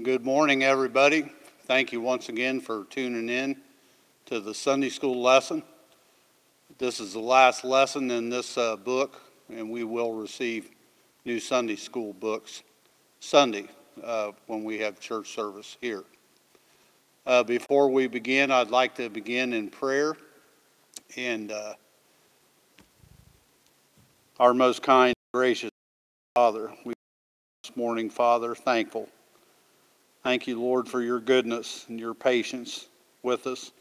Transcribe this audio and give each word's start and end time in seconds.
Good 0.00 0.24
morning, 0.24 0.64
everybody. 0.64 1.30
Thank 1.66 1.92
you 1.92 2.00
once 2.00 2.30
again 2.30 2.62
for 2.62 2.84
tuning 2.84 3.28
in 3.28 3.60
to 4.24 4.40
the 4.40 4.54
Sunday 4.54 4.88
school 4.88 5.20
lesson. 5.20 5.62
This 6.78 6.98
is 6.98 7.12
the 7.12 7.20
last 7.20 7.62
lesson 7.62 8.10
in 8.10 8.30
this 8.30 8.56
uh, 8.56 8.76
book, 8.76 9.20
and 9.50 9.70
we 9.70 9.84
will 9.84 10.14
receive 10.14 10.70
new 11.26 11.38
Sunday 11.38 11.76
school 11.76 12.14
books 12.14 12.62
Sunday 13.20 13.66
uh, 14.02 14.32
when 14.46 14.64
we 14.64 14.78
have 14.78 14.98
church 14.98 15.34
service 15.34 15.76
here. 15.82 16.04
Uh, 17.26 17.42
Before 17.42 17.90
we 17.90 18.06
begin, 18.06 18.50
I'd 18.50 18.70
like 18.70 18.94
to 18.94 19.10
begin 19.10 19.52
in 19.52 19.68
prayer. 19.68 20.16
And 21.18 21.52
uh, 21.52 21.74
our 24.40 24.54
most 24.54 24.82
kind, 24.82 25.14
gracious 25.34 25.70
Father, 26.34 26.72
we 26.82 26.94
this 27.62 27.76
morning, 27.76 28.08
Father, 28.08 28.54
thankful 28.54 29.10
Thank 30.22 30.46
you, 30.46 30.60
Lord, 30.60 30.88
for 30.88 31.02
your 31.02 31.18
goodness 31.18 31.84
and 31.88 31.98
your 31.98 32.14
patience 32.14 32.86
with 33.24 33.48
us. 33.48 33.72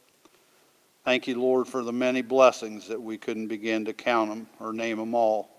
Thank 1.06 1.28
you, 1.28 1.40
Lord, 1.40 1.68
for 1.68 1.84
the 1.84 1.94
many 1.94 2.24
blessings 2.24 2.88
that 2.88 3.00
we 3.00 3.16
couldn't 3.20 3.48
begin 3.48 3.86
to 3.86 3.94
count 3.94 4.32
them 4.32 4.48
or 4.60 4.74
name 4.74 4.98
them 4.98 5.14
all. 5.14 5.50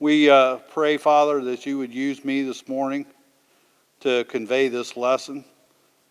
We 0.00 0.28
uh, 0.28 0.56
pray, 0.56 0.96
Father, 0.96 1.40
that 1.44 1.66
you 1.66 1.78
would 1.78 1.94
use 1.94 2.24
me 2.24 2.42
this 2.42 2.66
morning 2.66 3.06
to 4.00 4.24
convey 4.24 4.66
this 4.66 4.96
lesson, 4.96 5.44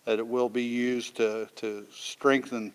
that 0.06 0.18
it 0.18 0.26
will 0.26 0.48
be 0.48 0.62
used 0.62 1.16
to, 1.16 1.46
to 1.56 1.86
strengthen 1.92 2.72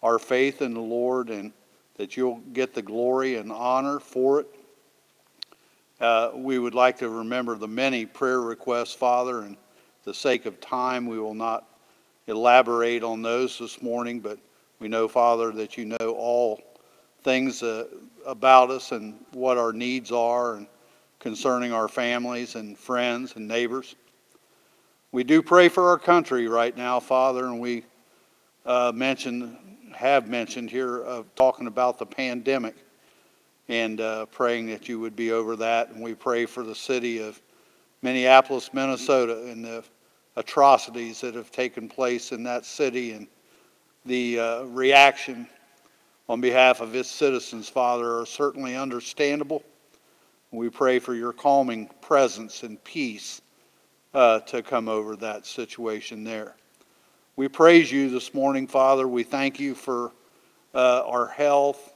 our 0.00 0.20
faith 0.20 0.62
in 0.62 0.74
the 0.74 0.80
Lord, 0.80 1.30
and 1.30 1.52
that 1.96 2.16
you'll 2.16 2.40
get 2.52 2.72
the 2.72 2.82
glory 2.82 3.34
and 3.34 3.50
honor 3.50 3.98
for 3.98 4.40
it. 4.40 4.46
Uh, 6.00 6.30
we 6.36 6.60
would 6.60 6.74
like 6.76 6.98
to 6.98 7.08
remember 7.08 7.56
the 7.56 7.66
many 7.66 8.06
prayer 8.06 8.40
requests, 8.40 8.94
Father, 8.94 9.40
and 9.40 9.56
the 10.04 10.14
sake 10.14 10.46
of 10.46 10.60
time, 10.60 11.06
we 11.06 11.18
will 11.18 11.34
not 11.34 11.66
elaborate 12.26 13.02
on 13.02 13.22
those 13.22 13.58
this 13.58 13.82
morning, 13.82 14.20
but 14.20 14.38
we 14.78 14.88
know, 14.88 15.08
Father, 15.08 15.52
that 15.52 15.76
you 15.76 15.84
know 15.84 16.14
all 16.16 16.62
things 17.22 17.62
uh, 17.62 17.84
about 18.26 18.70
us 18.70 18.92
and 18.92 19.14
what 19.32 19.58
our 19.58 19.72
needs 19.72 20.10
are 20.10 20.56
and 20.56 20.66
concerning 21.18 21.72
our 21.72 21.88
families 21.88 22.54
and 22.54 22.78
friends 22.78 23.36
and 23.36 23.46
neighbors. 23.46 23.96
We 25.12 25.24
do 25.24 25.42
pray 25.42 25.68
for 25.68 25.88
our 25.90 25.98
country 25.98 26.48
right 26.48 26.74
now, 26.76 27.00
Father, 27.00 27.46
and 27.46 27.60
we 27.60 27.84
uh, 28.64 28.92
mentioned, 28.94 29.56
have 29.92 30.28
mentioned 30.28 30.70
here, 30.70 31.02
of 31.02 31.26
talking 31.34 31.66
about 31.66 31.98
the 31.98 32.06
pandemic 32.06 32.76
and 33.68 34.00
uh, 34.00 34.26
praying 34.26 34.66
that 34.68 34.88
you 34.88 34.98
would 35.00 35.14
be 35.14 35.32
over 35.32 35.56
that. 35.56 35.90
And 35.90 36.02
we 36.02 36.14
pray 36.14 36.46
for 36.46 36.62
the 36.62 36.74
city 36.74 37.20
of 37.20 37.40
Minneapolis, 38.02 38.70
Minnesota, 38.72 39.44
and 39.50 39.64
the 39.64 39.84
atrocities 40.36 41.20
that 41.20 41.34
have 41.34 41.50
taken 41.50 41.88
place 41.88 42.32
in 42.32 42.42
that 42.44 42.64
city 42.64 43.12
and 43.12 43.26
the 44.06 44.40
uh, 44.40 44.62
reaction 44.64 45.46
on 46.28 46.40
behalf 46.40 46.80
of 46.80 46.94
its 46.94 47.10
citizens, 47.10 47.68
Father, 47.68 48.18
are 48.18 48.26
certainly 48.26 48.76
understandable. 48.76 49.62
We 50.52 50.70
pray 50.70 50.98
for 50.98 51.14
your 51.14 51.32
calming 51.32 51.90
presence 52.00 52.62
and 52.62 52.82
peace 52.84 53.42
uh, 54.14 54.40
to 54.40 54.62
come 54.62 54.88
over 54.88 55.16
that 55.16 55.46
situation 55.46 56.24
there. 56.24 56.54
We 57.36 57.48
praise 57.48 57.90
you 57.92 58.10
this 58.10 58.34
morning, 58.34 58.66
Father. 58.66 59.06
We 59.06 59.22
thank 59.22 59.60
you 59.60 59.74
for 59.74 60.12
uh, 60.74 61.02
our 61.06 61.26
health, 61.26 61.92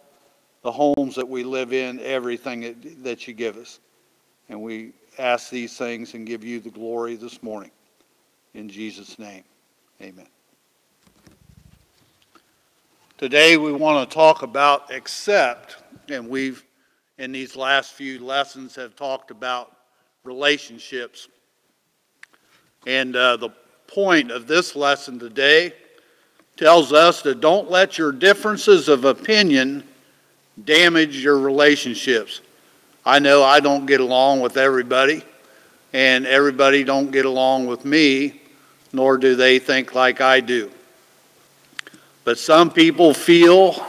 the 0.63 0.73
homes 0.73 1.17
that 1.17 1.29
we 1.29 1.45
live 1.45 1.73
in, 1.73 2.01
everything 2.01 2.61
that, 2.61 3.05
that 3.05 3.29
you 3.29 3.35
give 3.35 3.57
us. 3.57 3.81
And 4.49 4.63
we 4.63 4.93
ask 5.19 5.51
these 5.51 5.77
things 5.77 6.15
and 6.15 6.27
give 6.27 6.45
you 6.45 6.61
the 6.61 6.71
glory 6.71 7.17
this 7.17 7.43
morning. 7.43 7.71
In 8.55 8.69
Jesus' 8.69 9.19
name, 9.19 9.45
amen. 10.01 10.27
Today 13.19 13.57
we 13.57 13.73
want 13.73 14.09
to 14.09 14.15
talk 14.15 14.43
about 14.43 14.93
accept, 14.93 15.77
and 16.09 16.29
we've, 16.29 16.65
in 17.19 17.33
these 17.33 17.57
last 17.57 17.93
few 17.93 18.25
lessons, 18.25 18.75
have 18.75 18.97
talked 18.97 19.31
about 19.31 19.77
relationships. 20.25 21.29
And 22.87 23.15
uh, 23.15 23.37
the 23.37 23.51
point 23.87 24.31
of 24.31 24.47
this 24.47 24.75
lesson 24.75 25.19
today 25.19 25.73
tells 26.57 26.93
us 26.93 27.23
that 27.23 27.41
don't 27.41 27.71
let 27.71 27.99
your 27.99 28.13
differences 28.13 28.89
of 28.89 29.05
opinion 29.05 29.85
damage 30.65 31.17
your 31.23 31.39
relationships. 31.39 32.41
I 33.07 33.19
know 33.19 33.43
I 33.43 33.61
don't 33.61 33.85
get 33.85 34.01
along 34.01 34.41
with 34.41 34.57
everybody, 34.57 35.23
and 35.93 36.27
everybody 36.27 36.85
don't 36.85 37.11
get 37.11 37.27
along 37.27 37.67
with 37.67 37.85
me, 37.85 38.41
nor 38.93 39.19
do 39.19 39.37
they 39.37 39.59
think 39.59 39.95
like 39.95 40.21
I 40.21 40.41
do. 40.41 40.71
But 42.25 42.39
some 42.39 42.71
people 42.71 43.13
feel 43.13 43.85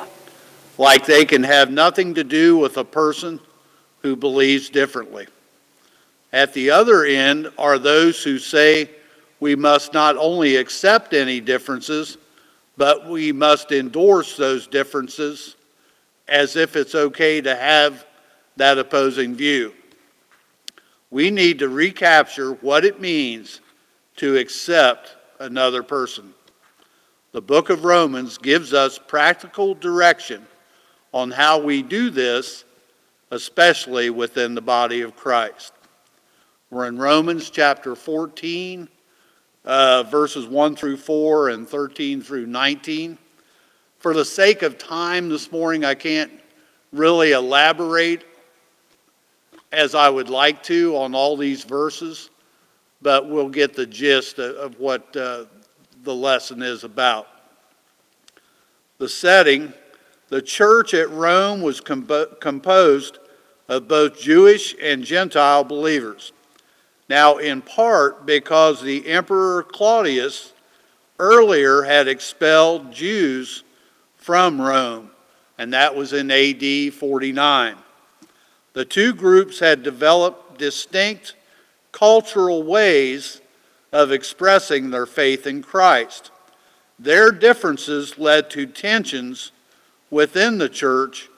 like 0.78 1.06
they 1.06 1.24
can 1.24 1.44
have 1.44 1.72
nothing 1.72 2.16
to 2.16 2.24
do 2.26 2.58
with 2.58 2.76
a 2.76 2.84
person 2.84 3.40
who 4.02 4.18
believes 4.18 4.70
differently. 4.70 5.28
At 6.34 6.54
the 6.54 6.72
other 6.72 7.06
end 7.06 7.50
are 7.58 7.80
those 7.80 8.22
who 8.22 8.38
say 8.38 8.90
we 9.40 9.56
must 9.56 9.94
not 9.94 10.18
only 10.18 10.58
accept 10.58 11.14
any 11.14 11.40
differences, 11.40 12.18
but 12.76 13.08
we 13.08 13.32
must 13.32 13.72
endorse 13.72 14.36
those 14.36 14.68
differences 14.68 15.56
as 16.28 16.58
if 16.58 16.76
it's 16.76 16.96
okay 16.96 17.40
to 17.40 17.56
have 17.56 18.06
that 18.58 18.78
opposing 18.78 19.36
view. 19.36 19.74
We 21.10 21.32
need 21.32 21.60
to 21.60 21.70
recapture 21.70 22.54
what 22.56 22.86
it 22.86 23.00
means 23.00 23.62
to 24.18 24.38
accept 24.38 25.16
another 25.40 25.84
person. 25.84 26.34
The 27.32 27.42
book 27.42 27.70
of 27.70 27.84
Romans 27.84 28.38
gives 28.38 28.74
us 28.74 28.98
practical 28.98 29.76
direction 29.76 30.46
on 31.14 31.32
how 31.32 31.60
we 31.60 31.82
do 31.82 32.10
this, 32.10 32.64
especially 33.32 34.10
within 34.10 34.56
the 34.56 34.62
body 34.62 35.02
of 35.02 35.16
Christ. 35.16 35.74
We're 36.70 36.88
in 36.88 36.98
Romans 36.98 37.50
chapter 37.50 37.96
14, 37.96 38.88
uh, 39.66 40.04
verses 40.04 40.48
1 40.48 40.76
through 40.76 40.98
4 40.98 41.50
and 41.50 41.68
13 41.68 42.22
through 42.22 42.48
19. 42.48 43.18
For 44.00 44.14
the 44.14 44.26
sake 44.26 44.62
of 44.62 44.78
time 44.78 45.30
this 45.30 45.52
morning, 45.52 45.86
I 45.86 45.96
can't 45.96 46.32
really 46.92 47.32
elaborate 47.32 48.26
as 49.76 49.94
I 49.94 50.10
would 50.10 50.30
like 50.30 50.64
to 50.64 50.96
on 50.98 51.14
all 51.14 51.38
these 51.38 51.64
verses, 51.64 52.30
but 53.02 53.30
we'll 53.30 53.50
get 53.50 53.76
the 53.76 53.86
gist 53.86 54.40
of, 54.40 54.56
of 54.56 54.80
what 54.80 55.16
uh, 55.16 55.46
the 56.04 56.16
lesson 56.16 56.62
is 56.62 56.84
about. 56.84 57.28
The 58.98 59.10
setting 59.10 59.74
the 60.30 60.42
church 60.42 60.94
at 60.94 61.10
Rome 61.12 61.62
was 61.62 61.80
compo- 61.80 62.34
composed 62.36 63.20
of 63.68 63.88
both 63.88 64.20
Jewish 64.20 64.76
and 64.82 65.04
Gentile 65.04 65.64
believers. 65.64 66.32
Now, 67.08 67.38
in 67.38 67.62
part 67.62 68.26
because 68.26 68.82
the 68.82 69.08
Emperor 69.08 69.64
Claudius 69.64 70.54
earlier 71.20 71.84
had 71.84 72.08
expelled 72.08 72.92
Jews 72.92 73.64
from 74.18 74.60
Rome, 74.60 75.12
and 75.58 75.74
that 75.74 75.96
was 75.96 76.14
in 76.14 76.32
AD 76.32 76.94
49. 76.94 77.76
The 78.76 78.86
two 78.86 79.14
groups 79.14 79.60
had 79.60 79.84
developed 79.84 80.60
distinct 80.60 81.34
cultural 81.94 82.62
ways 82.62 83.40
of 83.94 84.12
expressing 84.12 84.90
their 84.90 85.06
faith 85.06 85.48
in 85.48 85.64
Christ. 85.64 86.30
Their 87.00 87.32
differences 87.32 88.18
led 88.18 88.50
to 88.50 88.66
tensions 88.66 89.54
within 90.12 90.58
the 90.58 90.68
church 90.68 91.30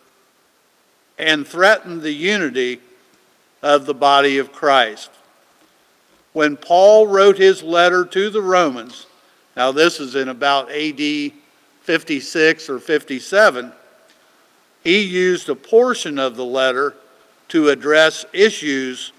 and 1.19 1.47
threatened 1.47 2.01
the 2.01 2.11
unity 2.11 2.81
of 3.61 3.85
the 3.85 3.93
body 3.93 4.39
of 4.39 4.51
Christ. 4.51 5.11
When 6.33 6.57
Paul 6.57 7.05
wrote 7.05 7.37
his 7.37 7.61
letter 7.61 8.03
to 8.03 8.31
the 8.31 8.41
Romans, 8.41 9.05
now 9.55 9.71
this 9.71 9.99
is 9.99 10.15
in 10.15 10.27
about 10.27 10.71
AD 10.71 11.31
56 11.81 12.69
or 12.69 12.79
57, 12.79 13.71
he 14.83 15.01
used 15.01 15.49
a 15.49 15.55
portion 15.55 16.17
of 16.17 16.35
the 16.35 16.45
letter 16.45 16.95
to 17.49 17.69
address 17.69 18.25
issues 18.33 19.11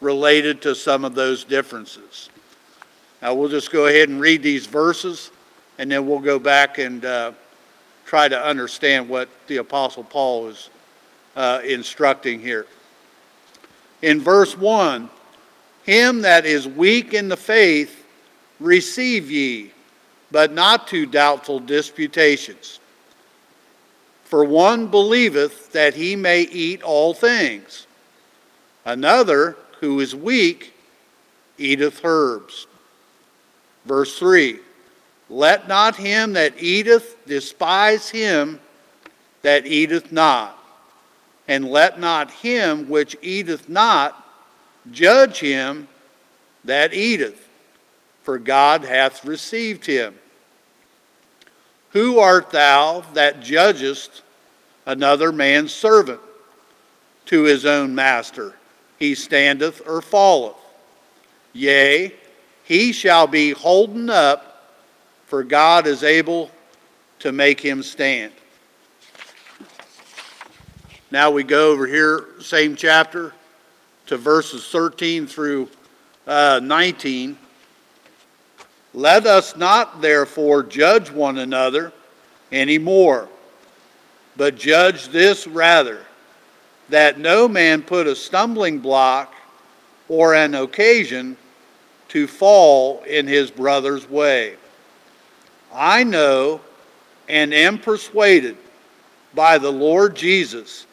related 0.00 0.60
to 0.62 0.74
some 0.74 1.04
of 1.04 1.14
those 1.14 1.44
differences. 1.44 2.28
Now, 3.20 3.34
we'll 3.34 3.48
just 3.48 3.70
go 3.70 3.86
ahead 3.86 4.08
and 4.08 4.20
read 4.20 4.42
these 4.42 4.66
verses, 4.66 5.30
and 5.78 5.90
then 5.90 6.06
we'll 6.06 6.18
go 6.18 6.38
back 6.38 6.78
and 6.78 7.04
uh, 7.04 7.32
try 8.04 8.28
to 8.28 8.44
understand 8.44 9.08
what 9.08 9.28
the 9.46 9.58
Apostle 9.58 10.04
Paul 10.04 10.48
is 10.48 10.70
uh, 11.36 11.60
instructing 11.64 12.40
here. 12.40 12.66
In 14.02 14.20
verse 14.20 14.58
1, 14.58 15.08
him 15.84 16.22
that 16.22 16.44
is 16.44 16.66
weak 16.66 17.14
in 17.14 17.28
the 17.28 17.36
faith 17.36 18.04
receive 18.60 19.30
ye, 19.30 19.72
but 20.30 20.52
not 20.52 20.88
to 20.88 21.06
doubtful 21.06 21.60
disputations. 21.60 22.80
For 24.32 24.46
one 24.46 24.86
believeth 24.86 25.72
that 25.72 25.92
he 25.92 26.16
may 26.16 26.40
eat 26.40 26.82
all 26.82 27.12
things, 27.12 27.86
another, 28.82 29.58
who 29.80 30.00
is 30.00 30.16
weak, 30.16 30.72
eateth 31.58 32.00
herbs. 32.02 32.66
Verse 33.84 34.18
3 34.18 34.58
Let 35.28 35.68
not 35.68 35.96
him 35.96 36.32
that 36.32 36.54
eateth 36.58 37.14
despise 37.26 38.08
him 38.08 38.58
that 39.42 39.66
eateth 39.66 40.10
not, 40.10 40.58
and 41.46 41.70
let 41.70 42.00
not 42.00 42.30
him 42.30 42.88
which 42.88 43.14
eateth 43.20 43.68
not 43.68 44.26
judge 44.90 45.40
him 45.40 45.88
that 46.64 46.94
eateth, 46.94 47.50
for 48.22 48.38
God 48.38 48.82
hath 48.82 49.26
received 49.26 49.84
him. 49.84 50.14
Who 51.92 52.18
art 52.18 52.50
thou 52.50 53.02
that 53.14 53.40
judgest 53.40 54.22
another 54.86 55.32
man's 55.32 55.72
servant? 55.72 56.20
To 57.26 57.44
his 57.44 57.64
own 57.64 57.94
master 57.94 58.54
he 59.02 59.16
standeth 59.16 59.82
or 59.84 60.00
falleth. 60.00 60.54
Yea, 61.52 62.14
he 62.62 62.92
shall 62.92 63.26
be 63.26 63.50
holden 63.50 64.08
up, 64.08 64.70
for 65.26 65.42
God 65.42 65.88
is 65.88 66.04
able 66.04 66.52
to 67.18 67.32
make 67.32 67.60
him 67.60 67.82
stand. 67.82 68.32
Now 71.10 71.32
we 71.32 71.42
go 71.42 71.72
over 71.72 71.84
here, 71.86 72.26
same 72.40 72.76
chapter, 72.76 73.34
to 74.06 74.16
verses 74.16 74.68
13 74.68 75.26
through 75.26 75.68
uh, 76.26 76.60
19. 76.62 77.36
Let 78.94 79.26
us 79.26 79.56
not 79.56 80.02
therefore 80.02 80.62
judge 80.62 81.10
one 81.10 81.38
another 81.38 81.92
any 82.50 82.78
more, 82.78 83.28
but 84.36 84.56
judge 84.56 85.08
this 85.08 85.46
rather, 85.46 86.04
that 86.90 87.18
no 87.18 87.48
man 87.48 87.82
put 87.82 88.06
a 88.06 88.14
stumbling 88.14 88.78
block 88.78 89.34
or 90.08 90.34
an 90.34 90.54
occasion 90.54 91.36
to 92.08 92.26
fall 92.26 93.02
in 93.04 93.26
his 93.26 93.50
brother's 93.50 94.08
way. 94.08 94.56
I 95.72 96.04
know 96.04 96.60
and 97.30 97.54
am 97.54 97.78
persuaded 97.78 98.58
by 99.34 99.56
the 99.56 99.72
Lord 99.72 100.14
Jesus 100.14 100.86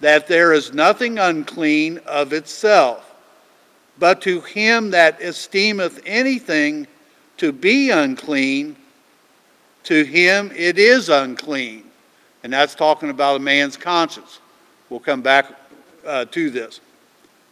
that 0.00 0.26
there 0.26 0.52
is 0.52 0.74
nothing 0.74 1.20
unclean 1.20 1.98
of 1.98 2.32
itself, 2.32 3.14
but 4.00 4.20
to 4.22 4.40
him 4.40 4.90
that 4.90 5.22
esteemeth 5.22 6.02
anything 6.04 6.88
to 7.38 7.52
be 7.52 7.90
unclean, 7.90 8.76
to 9.84 10.04
him 10.04 10.50
it 10.54 10.78
is 10.78 11.08
unclean. 11.08 11.84
And 12.42 12.52
that's 12.52 12.74
talking 12.74 13.10
about 13.10 13.36
a 13.36 13.38
man's 13.38 13.76
conscience. 13.76 14.40
We'll 14.90 15.00
come 15.00 15.22
back 15.22 15.46
uh, 16.06 16.26
to 16.26 16.50
this. 16.50 16.80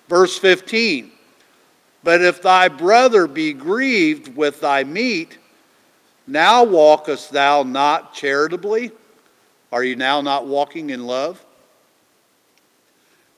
Verse 0.08 0.38
15 0.38 1.10
But 2.04 2.22
if 2.22 2.42
thy 2.42 2.68
brother 2.68 3.26
be 3.26 3.52
grieved 3.52 4.36
with 4.36 4.60
thy 4.60 4.84
meat, 4.84 5.38
now 6.26 6.64
walkest 6.64 7.32
thou 7.32 7.62
not 7.62 8.14
charitably? 8.14 8.92
Are 9.72 9.82
you 9.82 9.96
now 9.96 10.20
not 10.20 10.46
walking 10.46 10.90
in 10.90 11.06
love? 11.06 11.44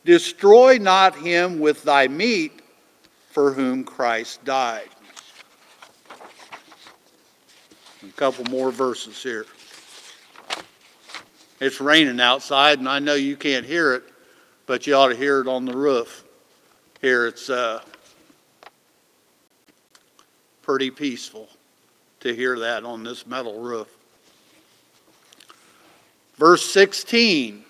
Destroy 0.05 0.79
not 0.79 1.14
him 1.17 1.61
with 1.61 1.82
thy 1.82 2.08
meat 2.08 2.61
for 3.31 3.52
whom 3.52 3.85
Christ 3.85 4.44
died. 4.44 4.88
A 8.09 8.12
couple 8.12 8.45
more 8.47 8.71
verses 8.71 9.23
here. 9.23 9.47
It's 11.61 11.81
raining 11.81 12.21
outside, 12.21 12.79
and 12.79 12.89
I 12.89 12.99
know 12.99 13.15
you 13.15 13.37
can't 13.37 13.65
hear 13.65 13.95
it, 13.95 14.03
but 14.67 14.87
you 14.87 14.95
ought 14.95 15.09
to 15.09 15.17
hear 15.17 15.41
it 15.41 15.49
on 15.49 15.65
the 15.65 15.75
roof. 15.75 16.25
Here 17.01 17.27
it's 17.27 17.49
uh, 17.49 17.81
pretty 20.61 20.91
peaceful 20.91 21.49
to 22.21 22.35
hear 22.35 22.59
that 22.59 22.85
on 22.85 23.05
this 23.05 23.27
metal 23.27 23.59
roof. 23.59 23.89
Verse 26.37 26.69
16 26.71 27.65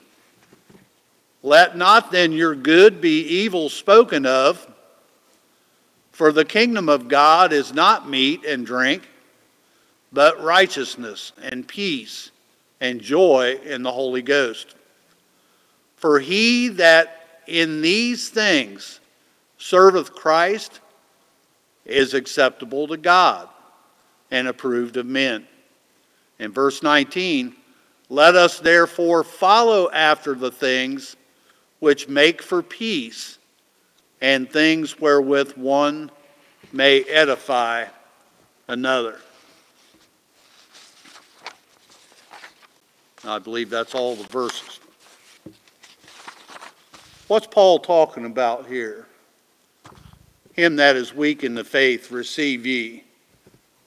Let 1.44 1.76
not 1.76 2.10
then 2.10 2.32
your 2.32 2.56
good 2.56 3.00
be 3.00 3.20
evil 3.20 3.69
spoken 3.69 4.26
of, 4.26 4.66
for 6.10 6.32
the 6.32 6.44
kingdom 6.44 6.88
of 6.88 7.06
God 7.06 7.52
is 7.52 7.72
not 7.72 8.08
meat 8.08 8.44
and 8.44 8.66
drink 8.66 9.08
but 10.14 10.40
righteousness 10.43 11.32
and 11.43 11.66
peace 11.66 12.31
and 12.81 13.00
joy 13.00 13.58
in 13.64 13.82
the 13.82 13.90
Holy 13.90 14.22
Ghost. 14.22 14.76
For 15.96 16.20
he 16.20 16.69
that 16.69 17.40
in 17.46 17.82
these 17.82 18.28
things 18.28 19.00
serveth 19.58 20.14
Christ 20.14 20.81
is 21.84 22.14
acceptable 22.14 22.87
to 22.87 22.96
God 22.96 23.49
and 24.31 24.46
approved 24.49 24.96
of 24.96 25.06
men. 25.06 25.46
In 26.38 26.52
verse 26.52 26.82
19, 26.82 27.55
let 28.08 28.37
us 28.37 28.60
therefore 28.60 29.25
follow 29.25 29.90
after 29.90 30.34
the 30.34 30.50
things 30.50 31.17
which 31.81 32.08
make 32.08 32.40
for 32.40 32.62
peace 32.62 33.38
and 34.20 34.50
things 34.50 35.00
wherewith 35.00 35.52
one 35.52 36.10
may 36.72 37.02
edify 37.02 37.87
another. 38.69 39.19
I 43.26 43.38
believe 43.38 43.70
that's 43.70 43.94
all 43.94 44.14
the 44.16 44.24
verses. 44.24 44.80
What's 47.28 47.46
Paul 47.46 47.78
talking 47.78 48.26
about 48.26 48.66
here? 48.66 49.06
Him 50.52 50.76
that 50.76 50.94
is 50.94 51.14
weak 51.14 51.42
in 51.42 51.54
the 51.54 51.64
faith 51.64 52.10
receive 52.10 52.66
ye, 52.66 53.04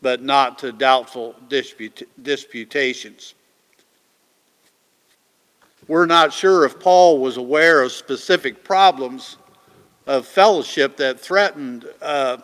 but 0.02 0.24
not 0.24 0.58
to 0.60 0.72
doubtful 0.72 1.36
disput- 1.48 2.08
disputations. 2.24 3.36
We're 5.88 6.08
not 6.08 6.34
sure 6.34 6.66
if 6.66 6.80
Paul 6.80 7.20
was 7.20 7.38
aware 7.38 7.84
of 7.84 7.92
specific 7.92 8.64
problems 8.64 9.38
of 10.08 10.26
fellowship 10.26 10.98
that 10.98 11.20
threatened 11.20 11.86
uh, 12.02 12.38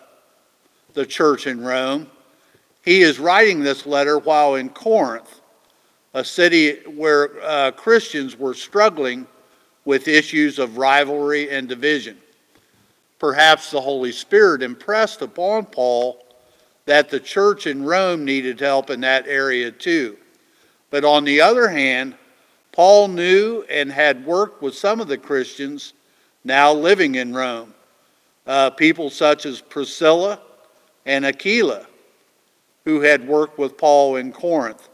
the 0.94 1.06
church 1.06 1.48
in 1.48 1.62
Rome. 1.62 2.08
He 2.86 3.02
is 3.02 3.20
writing 3.20 3.62
this 3.62 3.86
letter 3.86 4.20
while 4.20 4.56
in 4.56 4.70
Corinth 4.70 5.42
a 6.14 6.24
city 6.24 6.80
where 6.96 7.42
uh, 7.42 7.72
Christians 7.72 8.38
were 8.38 8.54
struggling 8.54 9.28
with 9.86 10.08
issues 10.08 10.60
of 10.60 10.78
rivalry 10.78 11.50
and 11.50 11.68
division. 11.68 12.18
Perhaps 13.20 13.72
the 13.72 13.82
Holy 13.82 14.12
Spirit 14.12 14.62
impressed 14.62 15.22
upon 15.22 15.66
Paul 15.66 16.26
that 16.86 17.10
the 17.10 17.20
church 17.20 17.68
in 17.68 17.84
Rome 17.84 18.26
needed 18.26 18.60
help 18.60 18.90
in 18.90 19.02
that 19.02 19.28
area 19.28 19.72
too. 19.72 20.18
But 20.90 21.06
on 21.06 21.24
the 21.24 21.42
other 21.42 21.68
hand, 21.68 22.16
Paul 22.72 23.08
knew 23.08 23.64
and 23.70 23.92
had 23.92 24.26
worked 24.26 24.62
with 24.62 24.76
some 24.76 25.00
of 25.00 25.08
the 25.08 25.18
Christians 25.18 25.94
now 26.44 26.74
living 26.74 27.16
in 27.16 27.34
Rome, 27.34 27.74
uh, 28.46 28.72
people 28.72 29.10
such 29.10 29.46
as 29.46 29.62
Priscilla 29.62 30.40
and 31.06 31.26
Aquila, 31.26 31.88
who 32.84 33.00
had 33.00 33.26
worked 33.28 33.58
with 33.58 33.78
Paul 33.78 34.18
in 34.18 34.32
Corinth. 34.32 34.90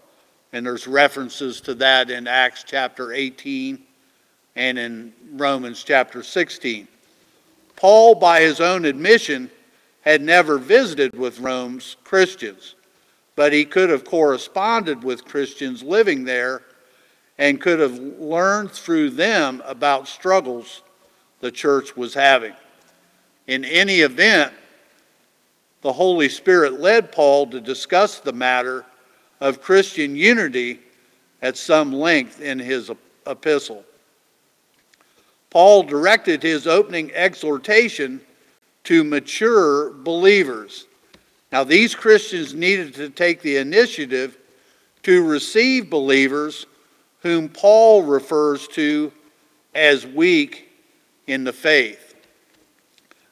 And 0.51 0.65
there's 0.65 0.88
references 0.88 1.62
to 1.62 1.75
that 1.75 2.10
in 2.10 2.27
Acts 2.27 2.63
chapter 2.65 3.13
18 3.13 3.79
and 4.56 4.79
in 4.79 5.13
Romans 5.34 5.84
chapter 5.84 6.24
16. 6.24 6.88
Paul, 7.75 8.15
by 8.15 8.41
his 8.41 8.60
own 8.60 8.86
admission, 8.86 9.50
had 10.01 10.22
never 10.22 10.58
visited 10.58 11.18
with 11.18 11.39
Rome's 11.39 11.96
Christians, 12.03 12.75
but 13.36 13.53
he 13.53 13.63
could 13.63 13.89
have 13.89 14.03
corresponded 14.03 15.03
with 15.03 15.25
Christians 15.25 15.84
living 15.84 16.24
there 16.24 16.63
and 17.38 17.62
could 17.62 17.79
have 17.79 17.98
learned 17.98 18.72
through 18.72 19.12
them 19.12 19.62
about 19.65 20.08
struggles 20.08 20.82
the 21.39 21.51
church 21.51 21.96
was 21.96 22.13
having. 22.13 22.53
In 23.48 23.63
any 23.63 24.01
event, 24.01 24.51
the 25.82 25.94
Holy 25.94 26.27
Spirit 26.27 26.82
led 26.82 27.12
Paul 27.12 27.48
to 27.48 27.62
discuss 27.62 28.20
the 28.20 28.34
matter 28.34 28.84
of 29.39 29.62
Christian 29.62 30.15
unity 30.15 30.79
at 31.41 31.58
some 31.58 31.93
length 31.93 32.41
in 32.41 32.60
his 32.60 32.91
epistle. 33.25 33.84
Paul 35.50 35.84
directed 35.84 36.43
his 36.43 36.67
opening 36.67 37.12
exhortation 37.13 38.22
to 38.84 39.03
mature 39.03 39.91
believers. 39.91 40.86
Now, 41.51 41.63
these 41.63 41.96
Christians 41.96 42.53
needed 42.53 42.93
to 42.96 43.10
take 43.10 43.41
the 43.41 43.58
initiative 43.58 44.38
to 45.03 45.25
receive 45.25 45.89
believers 45.89 46.65
whom 47.22 47.50
Paul 47.50 48.03
refers 48.03 48.67
to 48.69 49.12
as 49.74 50.05
weak 50.05 50.69
in 51.27 51.43
the 51.43 51.53
faith. 51.53 52.15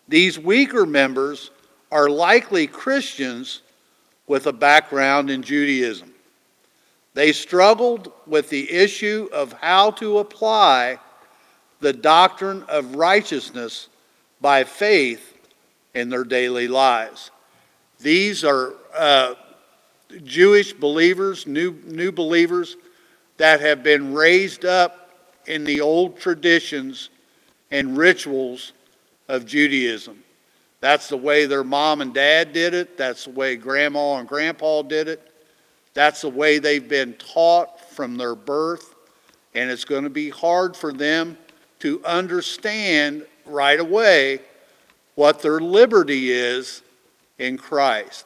These 0.07 0.39
weaker 0.39 0.85
members 0.85 1.51
are 1.91 2.09
likely 2.09 2.67
Christians 2.67 3.61
with 4.27 4.47
a 4.47 4.53
background 4.53 5.29
in 5.29 5.41
Judaism. 5.41 6.13
They 7.13 7.31
struggled 7.31 8.11
with 8.27 8.49
the 8.49 8.71
issue 8.71 9.29
of 9.33 9.53
how 9.53 9.91
to 9.91 10.19
apply 10.19 10.99
the 11.79 11.93
doctrine 11.93 12.63
of 12.67 12.95
righteousness 12.95 13.89
by 14.41 14.63
faith 14.63 15.33
in 15.95 16.09
their 16.09 16.23
daily 16.23 16.67
lives. 16.67 17.31
These 17.99 18.43
are 18.43 18.75
uh, 18.95 19.33
Jewish 20.23 20.73
believers, 20.73 21.47
new, 21.47 21.71
new 21.85 22.11
believers 22.11 22.77
that 23.37 23.61
have 23.61 23.83
been 23.83 24.13
raised 24.13 24.65
up 24.65 25.11
in 25.47 25.63
the 25.63 25.81
old 25.81 26.19
traditions 26.19 27.09
and 27.71 27.97
rituals 27.97 28.73
of 29.27 29.45
Judaism. 29.45 30.23
That's 30.87 31.09
the 31.09 31.17
way 31.17 31.47
their 31.47 31.65
mom 31.65 31.99
and 31.99 32.13
dad 32.13 32.53
did 32.53 32.73
it. 32.73 32.97
That's 32.97 33.25
the 33.25 33.31
way 33.31 33.57
grandma 33.57 34.19
and 34.19 34.25
grandpa 34.25 34.83
did 34.83 35.09
it. 35.09 35.33
That's 35.93 36.21
the 36.21 36.29
way 36.29 36.59
they've 36.59 36.87
been 36.87 37.13
taught 37.15 37.81
from 37.91 38.15
their 38.15 38.35
birth. 38.35 38.95
And 39.53 39.69
it's 39.69 39.83
going 39.83 40.05
to 40.05 40.09
be 40.09 40.29
hard 40.29 40.77
for 40.77 40.93
them 40.93 41.37
to 41.79 42.01
understand 42.05 43.25
right 43.45 43.81
away 43.81 44.39
what 45.15 45.41
their 45.41 45.59
liberty 45.59 46.31
is 46.31 46.83
in 47.37 47.57
Christ. 47.57 48.25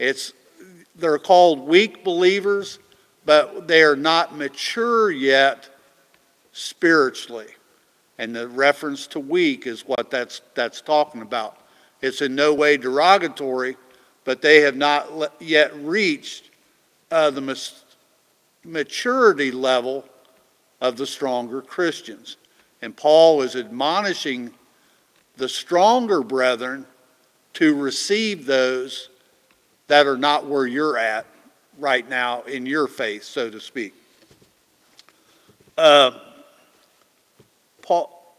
It's, 0.00 0.32
they're 0.96 1.20
called 1.20 1.60
weak 1.60 2.02
believers, 2.02 2.80
but 3.24 3.68
they 3.68 3.84
are 3.84 3.94
not 3.94 4.36
mature 4.36 5.12
yet 5.12 5.70
spiritually. 6.50 7.54
And 8.18 8.34
the 8.34 8.48
reference 8.48 9.06
to 9.06 9.20
weak 9.20 9.68
is 9.68 9.82
what 9.82 10.10
that's, 10.10 10.42
that's 10.56 10.80
talking 10.80 11.22
about. 11.22 11.61
It's 12.02 12.20
in 12.20 12.34
no 12.34 12.52
way 12.52 12.76
derogatory, 12.76 13.76
but 14.24 14.42
they 14.42 14.60
have 14.60 14.76
not 14.76 15.32
yet 15.40 15.74
reached 15.76 16.50
uh, 17.10 17.30
the 17.30 17.70
maturity 18.64 19.52
level 19.52 20.04
of 20.80 20.96
the 20.96 21.06
stronger 21.06 21.62
Christians. 21.62 22.36
And 22.82 22.96
Paul 22.96 23.42
is 23.42 23.54
admonishing 23.54 24.50
the 25.36 25.48
stronger 25.48 26.22
brethren 26.22 26.84
to 27.54 27.74
receive 27.74 28.46
those 28.46 29.08
that 29.86 30.06
are 30.06 30.16
not 30.16 30.46
where 30.46 30.66
you're 30.66 30.98
at 30.98 31.26
right 31.78 32.08
now 32.08 32.42
in 32.42 32.66
your 32.66 32.88
faith, 32.88 33.22
so 33.22 33.48
to 33.48 33.60
speak. 33.60 33.94
Uh, 35.78 36.18
Paul, 37.82 38.36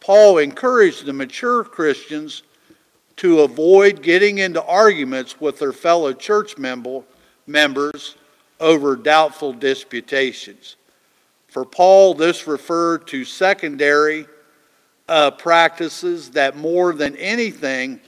Paul 0.00 0.38
encouraged 0.38 1.06
the 1.06 1.12
mature 1.12 1.64
Christians 1.64 2.42
to 3.16 3.40
avoid 3.40 4.02
getting 4.02 4.38
into 4.38 4.62
arguments 4.64 5.40
with 5.40 5.58
their 5.58 5.72
fellow 5.72 6.12
church 6.12 6.58
member, 6.58 7.02
members 7.46 8.16
over 8.60 8.96
doubtful 8.96 9.52
disputations. 9.52 10.76
For 11.48 11.64
Paul, 11.64 12.14
this 12.14 12.46
referred 12.46 13.06
to 13.08 13.24
secondary 13.24 14.26
uh, 15.08 15.30
practices 15.32 16.30
that 16.30 16.56
more 16.56 16.92
than 16.94 17.16
anything 17.16 18.00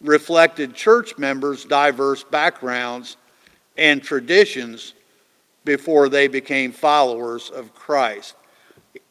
reflected 0.00 0.74
church 0.74 1.18
members' 1.18 1.64
diverse 1.64 2.24
backgrounds 2.24 3.18
and 3.76 4.02
traditions 4.02 4.94
before 5.64 6.08
they 6.08 6.26
became 6.26 6.72
followers 6.72 7.50
of 7.50 7.74
Christ. 7.74 8.34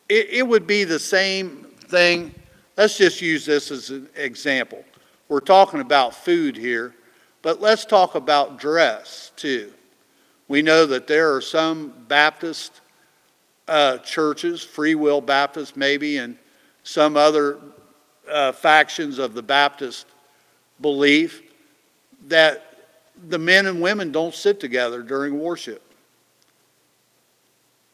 It, 0.08 0.30
it 0.32 0.48
would 0.48 0.66
be 0.66 0.84
the 0.84 1.00
same 1.00 1.68
thing. 1.82 2.34
Let's 2.76 2.98
just 2.98 3.22
use 3.22 3.46
this 3.46 3.70
as 3.70 3.92
an 3.92 4.10
example. 4.16 4.84
We're 5.30 5.42
talking 5.42 5.80
about 5.80 6.16
food 6.16 6.58
here, 6.58 6.96
but 7.44 7.62
let's 7.62 7.86
talk 7.86 8.16
about 8.16 8.58
dress 8.58 9.32
too. 9.36 9.72
We 10.48 10.64
know 10.64 10.88
that 10.88 11.06
there 11.06 11.36
are 11.36 11.42
some 11.42 11.94
Baptist 12.08 12.82
uh, 13.68 14.00
churches, 14.00 14.64
Free 14.64 14.96
Will 14.96 15.22
Baptist 15.22 15.78
maybe, 15.78 16.18
and 16.18 16.36
some 16.82 17.16
other 17.16 17.60
uh, 18.28 18.54
factions 18.54 19.20
of 19.20 19.36
the 19.36 19.44
Baptist 19.44 20.08
belief 20.82 21.44
that 22.28 22.88
the 23.28 23.38
men 23.38 23.68
and 23.68 23.80
women 23.80 24.12
don't 24.12 24.34
sit 24.34 24.60
together 24.60 25.04
during 25.04 25.38
worship. 25.38 25.84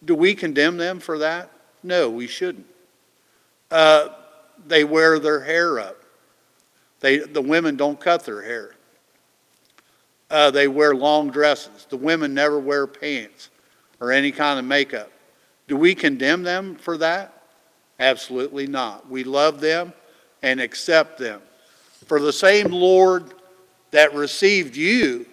Do 0.06 0.16
we 0.16 0.36
condemn 0.36 0.78
them 0.78 1.02
for 1.02 1.18
that? 1.18 1.52
No, 1.84 2.10
we 2.10 2.28
shouldn't. 2.28 2.68
Uh, 3.70 4.10
they 4.66 4.86
wear 4.86 5.20
their 5.20 5.42
hair 5.42 5.80
up. 5.80 5.98
They, 7.00 7.20
the 7.20 7.42
women 7.42 7.76
don't 7.76 8.00
cut 8.00 8.26
their 8.26 8.42
hair. 8.42 8.76
Uh, 10.30 10.52
they 10.52 10.68
wear 10.68 10.96
long 10.96 11.30
dresses. 11.30 11.86
The 11.90 11.98
women 11.98 12.34
never 12.34 12.60
wear 12.60 12.88
pants 12.88 13.50
or 14.00 14.12
any 14.12 14.32
kind 14.32 14.60
of 14.60 14.66
makeup. 14.66 15.12
Do 15.68 15.78
we 15.78 15.96
condemn 15.96 16.44
them 16.44 16.76
for 16.76 16.98
that? 16.98 17.44
Absolutely 18.00 18.68
not. 18.68 19.10
We 19.10 19.24
love 19.24 19.62
them 19.62 19.94
and 20.42 20.60
accept 20.60 21.18
them. 21.18 21.42
For 22.06 22.20
the 22.20 22.34
same 22.34 22.72
Lord 22.72 23.34
that 23.92 24.14
received 24.14 24.76
you 24.76 25.26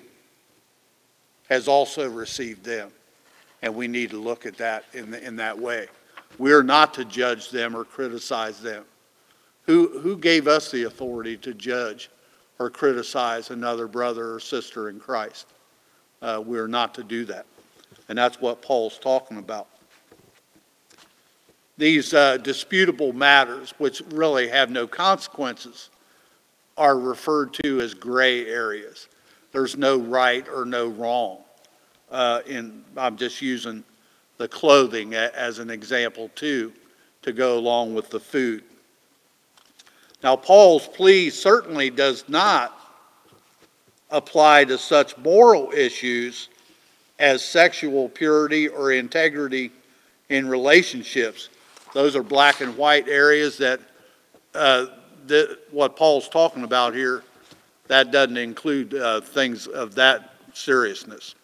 has 1.49 1.69
also 1.69 2.09
received 2.09 2.65
them. 2.65 2.91
And 3.61 3.75
we 3.75 3.89
need 3.89 4.11
to 4.11 4.21
look 4.21 4.47
at 4.47 4.57
that 4.59 4.85
in, 4.93 5.11
the, 5.11 5.25
in 5.25 5.37
that 5.37 5.59
way. 5.59 5.89
We 6.39 6.53
are 6.53 6.63
not 6.63 6.95
to 6.95 7.05
judge 7.05 7.51
them 7.51 7.77
or 7.77 7.85
criticize 7.85 8.61
them. 8.61 8.85
Who, 9.67 10.01
who 10.01 10.17
gave 10.17 10.49
us 10.49 10.71
the 10.71 10.85
authority 10.85 11.37
to 11.39 11.55
judge 11.55 12.11
or 12.59 12.71
criticize 12.71 13.51
another 13.51 13.87
brother 13.87 14.35
or 14.35 14.41
sister 14.41 14.89
in 14.89 14.99
Christ? 14.99 15.47
Uh, 16.21 16.43
we 16.45 16.59
are 16.59 16.69
not 16.69 16.95
to 16.95 17.05
do 17.05 17.25
that. 17.27 17.47
And 18.09 18.19
that's 18.19 18.41
what 18.41 18.63
Paul's 18.63 18.99
talking 18.99 19.39
about. 19.39 19.69
These 21.79 22.15
uh, 22.15 22.37
disputable 22.37 23.13
matters, 23.13 23.75
which 23.79 24.03
really 24.11 24.49
have 24.49 24.71
no 24.71 24.87
consequences, 24.87 25.91
are 26.77 26.99
referred 26.99 27.55
to 27.65 27.81
as 27.81 27.95
gray 27.95 28.47
areas. 28.47 29.09
There's 29.53 29.77
no 29.77 29.99
right 29.99 30.47
or 30.49 30.65
no 30.65 30.89
wrong. 30.89 31.39
Uh, 32.11 32.41
in, 32.47 32.85
I'm 32.97 33.17
just 33.17 33.41
using 33.41 33.85
the 34.39 34.49
clothing 34.49 35.15
as 35.15 35.59
an 35.59 35.71
example 35.71 36.31
too, 36.35 36.73
to 37.23 37.33
go 37.33 37.59
along 37.59 37.95
with 37.95 38.11
the 38.11 38.21
food. 38.21 38.65
Now, 40.23 40.37
Paul's 40.37 40.87
plea 40.87 41.31
certainly 41.31 41.91
does 41.91 42.25
not 42.29 42.79
apply 44.11 44.65
to 44.67 44.79
such 44.79 45.17
moral 45.19 45.73
issues 45.73 46.49
as 47.19 47.45
sexual 47.45 48.09
purity 48.09 48.69
or 48.69 48.93
integrity 48.93 49.73
in 50.29 50.49
relationships. 50.49 51.49
Those 51.93 52.15
are 52.15 52.23
black 52.23 52.61
and 52.61 52.77
white 52.77 53.09
areas 53.09 53.59
that, 53.59 53.81
uh, 54.55 54.87
what 55.71 55.97
Paul's 55.97 56.29
talking 56.29 56.63
about 56.65 56.95
here, 56.95 57.25
that 57.89 58.13
doesn't 58.13 58.37
include 58.37 58.95
uh, 58.95 59.21
things 59.21 59.67
of 59.67 59.95
that 59.97 60.35
seriousness. 60.53 61.35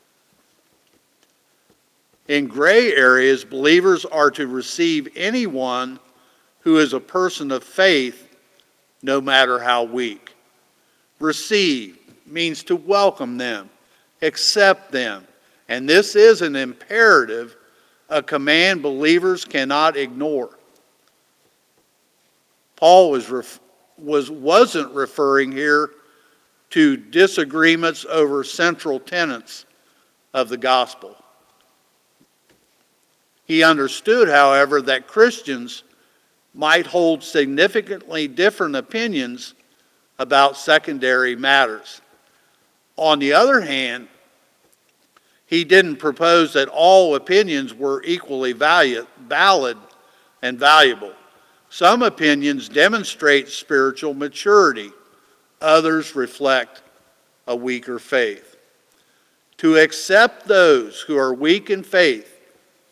In 2.28 2.46
gray 2.46 2.92
areas, 2.94 3.44
believers 3.44 4.04
are 4.04 4.30
to 4.32 4.46
receive 4.46 5.08
anyone 5.16 5.98
who 6.60 6.78
is 6.78 6.92
a 6.92 7.00
person 7.00 7.50
of 7.50 7.64
faith 7.64 8.27
no 9.02 9.20
matter 9.20 9.58
how 9.58 9.84
weak. 9.84 10.34
Receive 11.20 11.98
means 12.26 12.62
to 12.64 12.76
welcome 12.76 13.38
them, 13.38 13.70
accept 14.22 14.92
them. 14.92 15.26
And 15.68 15.88
this 15.88 16.16
is 16.16 16.42
an 16.42 16.56
imperative, 16.56 17.56
a 18.08 18.22
command 18.22 18.82
believers 18.82 19.44
cannot 19.44 19.96
ignore. 19.96 20.50
Paul 22.76 23.10
was, 23.10 23.28
ref- 23.28 23.60
was, 23.96 24.30
wasn't 24.30 24.92
referring 24.92 25.52
here 25.52 25.90
to 26.70 26.96
disagreements 26.96 28.06
over 28.08 28.44
central 28.44 29.00
tenets 29.00 29.66
of 30.34 30.48
the 30.48 30.56
gospel. 30.56 31.16
He 33.44 33.62
understood, 33.62 34.28
however, 34.28 34.82
that 34.82 35.06
Christians 35.06 35.82
might 36.58 36.88
hold 36.88 37.22
significantly 37.22 38.26
different 38.26 38.74
opinions 38.74 39.54
about 40.18 40.56
secondary 40.56 41.36
matters. 41.36 42.00
On 42.96 43.20
the 43.20 43.32
other 43.32 43.60
hand, 43.60 44.08
he 45.46 45.62
didn't 45.62 45.98
propose 45.98 46.52
that 46.54 46.66
all 46.66 47.14
opinions 47.14 47.72
were 47.72 48.02
equally 48.04 48.54
valid, 48.54 49.06
valid 49.28 49.78
and 50.42 50.58
valuable. 50.58 51.12
Some 51.70 52.02
opinions 52.02 52.68
demonstrate 52.68 53.48
spiritual 53.48 54.12
maturity, 54.12 54.90
others 55.60 56.16
reflect 56.16 56.82
a 57.46 57.54
weaker 57.54 58.00
faith. 58.00 58.56
To 59.58 59.76
accept 59.76 60.48
those 60.48 61.00
who 61.02 61.16
are 61.16 61.32
weak 61.32 61.70
in 61.70 61.84
faith 61.84 62.40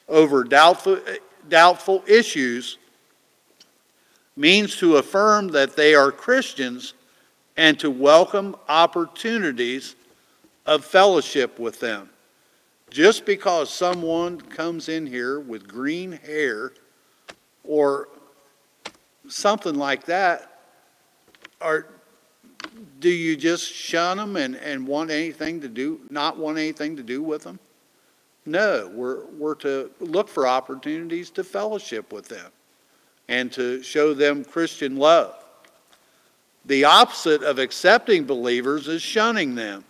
over 0.09 0.45
doubtful, 0.45 1.01
eh, 1.09 1.17
doubtful 1.49 2.05
issues 2.07 2.79
means 4.37 4.77
to 4.77 4.97
affirm 4.97 5.49
that 5.49 5.77
they 5.77 5.95
are 5.95 6.13
Christians 6.13 6.95
and 7.57 7.79
to 7.81 7.91
welcome 7.91 8.55
opportunities 8.69 9.97
of 10.67 10.85
fellowship 10.85 11.59
with 11.59 11.81
them. 11.81 12.11
Just 12.91 13.25
because 13.25 13.71
someone 13.71 14.41
comes 14.41 14.89
in 14.89 15.07
here 15.07 15.41
with 15.41 15.67
green 15.67 16.13
hair 16.13 16.73
or 17.65 18.09
something 19.29 19.75
like 19.75 20.05
that, 20.05 20.61
or 21.61 21.89
do 23.01 23.09
you 23.09 23.37
just 23.37 23.73
shun 23.73 24.19
them 24.19 24.37
and, 24.37 24.55
and 24.57 24.87
want 24.87 25.11
anything 25.11 25.61
to 25.63 25.69
do, 25.69 26.01
not 26.11 26.37
want 26.37 26.59
anything 26.59 26.95
to 26.97 27.03
do 27.03 27.23
with 27.23 27.43
them? 27.43 27.59
No, 28.45 28.91
we're, 28.95 29.25
we're 29.27 29.57
to 29.57 29.91
look 29.99 30.29
for 30.29 30.47
opportunities 30.47 31.31
to 31.31 31.43
fellowship 31.43 32.13
with 32.13 32.29
them 32.29 32.53
and 33.29 33.51
to 33.53 33.83
show 33.83 34.15
them 34.15 34.45
Christian 34.45 34.97
love. 34.97 35.35
The 36.65 36.85
opposite 36.85 37.43
of 37.43 37.59
accepting 37.59 38.25
believers 38.25 38.89
is 38.89 39.03
shunning 39.03 39.55
them. 39.55 39.85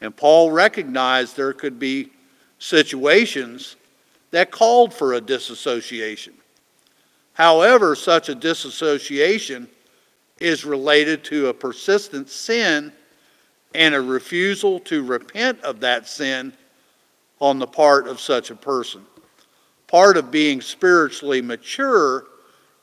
And 0.00 0.16
Paul 0.16 0.50
recognized 0.50 1.36
there 1.36 1.52
could 1.52 1.78
be 1.78 2.10
situations 2.58 3.76
that 4.30 4.50
called 4.50 4.92
for 4.92 5.14
a 5.14 5.20
disassociation. 5.20 6.34
However, 7.34 7.94
such 7.94 8.28
a 8.28 8.34
disassociation 8.34 9.68
is 10.40 10.64
related 10.64 11.24
to 11.24 11.48
a 11.48 11.54
persistent 11.54 12.28
sin 12.28 12.92
and 13.74 13.94
a 13.94 14.00
refusal 14.00 14.80
to 14.80 15.02
repent 15.02 15.60
of 15.62 15.80
that 15.80 16.08
sin 16.08 16.52
on 17.40 17.58
the 17.58 17.66
part 17.66 18.08
of 18.08 18.20
such 18.20 18.50
a 18.50 18.56
person. 18.56 19.04
Part 19.86 20.16
of 20.16 20.30
being 20.30 20.60
spiritually 20.60 21.42
mature 21.42 22.24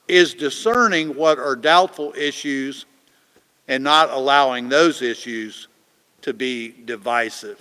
is 0.07 0.33
discerning 0.33 1.15
what 1.15 1.39
are 1.39 1.55
doubtful 1.55 2.13
issues 2.17 2.85
and 3.67 3.83
not 3.83 4.09
allowing 4.09 4.69
those 4.69 5.01
issues 5.01 5.67
to 6.21 6.33
be 6.33 6.73
divisive. 6.85 7.59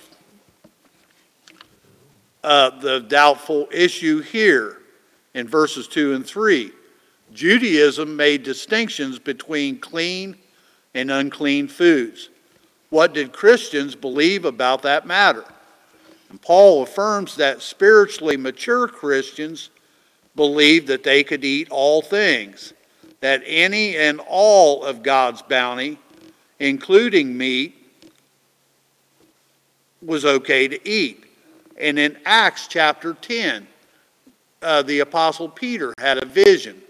Uh, 2.43 2.71
the 2.81 3.01
doubtful 3.01 3.69
issue 3.71 4.21
here 4.21 4.79
in 5.35 5.47
verses 5.47 5.87
2 5.89 6.15
and 6.15 6.27
3 6.27 6.73
Judaism 7.33 8.15
made 8.15 8.43
distinctions 8.43 9.19
between 9.19 9.79
clean 9.79 10.37
and 10.93 11.11
unclean 11.11 11.67
foods. 11.67 12.29
What 12.91 13.15
did 13.15 13.33
Christians 13.33 13.95
believe 13.95 14.45
about 14.45 14.83
that 14.83 15.07
matter? 15.07 15.45
And 16.29 16.41
Paul 16.43 16.83
affirms 16.83 17.37
that 17.37 17.63
spiritually 17.63 18.37
mature 18.37 18.87
Christians 18.87 19.71
believed 20.35 20.87
that 20.89 21.03
they 21.03 21.23
could 21.23 21.45
eat 21.45 21.69
all 21.71 22.03
things, 22.03 22.73
that 23.21 23.43
any 23.47 23.97
and 23.97 24.21
all 24.27 24.85
of 24.85 25.03
God's 25.03 25.43
bounty, 25.43 25.99
including 26.59 27.37
meat, 27.37 27.77
was 30.01 30.25
okay 30.25 30.69
to 30.69 30.89
eat. 30.89 31.25
And 31.79 31.99
in 31.99 32.19
Acts 32.25 32.67
chapter 32.67 33.15
10, 33.15 33.67
uh, 34.63 34.83
the 34.83 35.01
Apostle 35.01 35.49
Peter 35.49 35.93
had 35.99 36.23
a 36.23 36.27
vision 36.27 36.81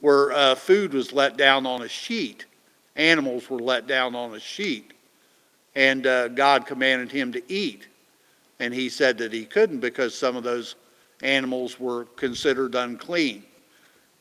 where 0.00 0.32
uh, 0.32 0.54
food 0.54 0.92
was 0.92 1.12
let 1.12 1.36
down 1.36 1.64
on 1.66 1.82
a 1.82 1.88
sheet. 1.88 2.44
Animals 2.96 3.48
were 3.48 3.60
let 3.60 3.86
down 3.86 4.14
on 4.14 4.34
a 4.34 4.40
sheet. 4.40 4.92
And 5.74 6.06
uh, 6.06 6.28
God 6.28 6.66
commanded 6.66 7.10
him 7.10 7.32
to 7.32 7.52
eat. 7.52 7.86
And 8.58 8.74
he 8.74 8.88
said 8.88 9.18
that 9.18 9.32
he 9.32 9.44
couldn't 9.44 9.80
because 9.80 10.14
some 10.14 10.36
of 10.36 10.42
those 10.42 10.74
animals 11.22 11.78
were 11.80 12.04
considered 12.16 12.74
unclean. 12.74 13.44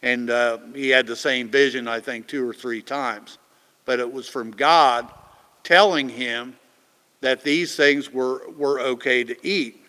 And 0.03 0.29
uh, 0.29 0.59
he 0.73 0.89
had 0.89 1.05
the 1.05 1.15
same 1.15 1.49
vision, 1.49 1.87
I 1.87 1.99
think, 1.99 2.27
two 2.27 2.47
or 2.47 2.53
three 2.53 2.81
times. 2.81 3.37
But 3.85 3.99
it 3.99 4.11
was 4.11 4.27
from 4.27 4.51
God 4.51 5.11
telling 5.63 6.09
him 6.09 6.55
that 7.21 7.43
these 7.43 7.75
things 7.75 8.11
were, 8.11 8.49
were 8.57 8.79
okay 8.79 9.23
to 9.23 9.47
eat. 9.47 9.85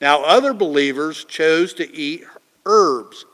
Now, 0.00 0.22
other 0.24 0.52
believers 0.52 1.24
chose 1.24 1.72
to 1.74 1.92
eat 1.94 2.24
herbs, 2.66 3.24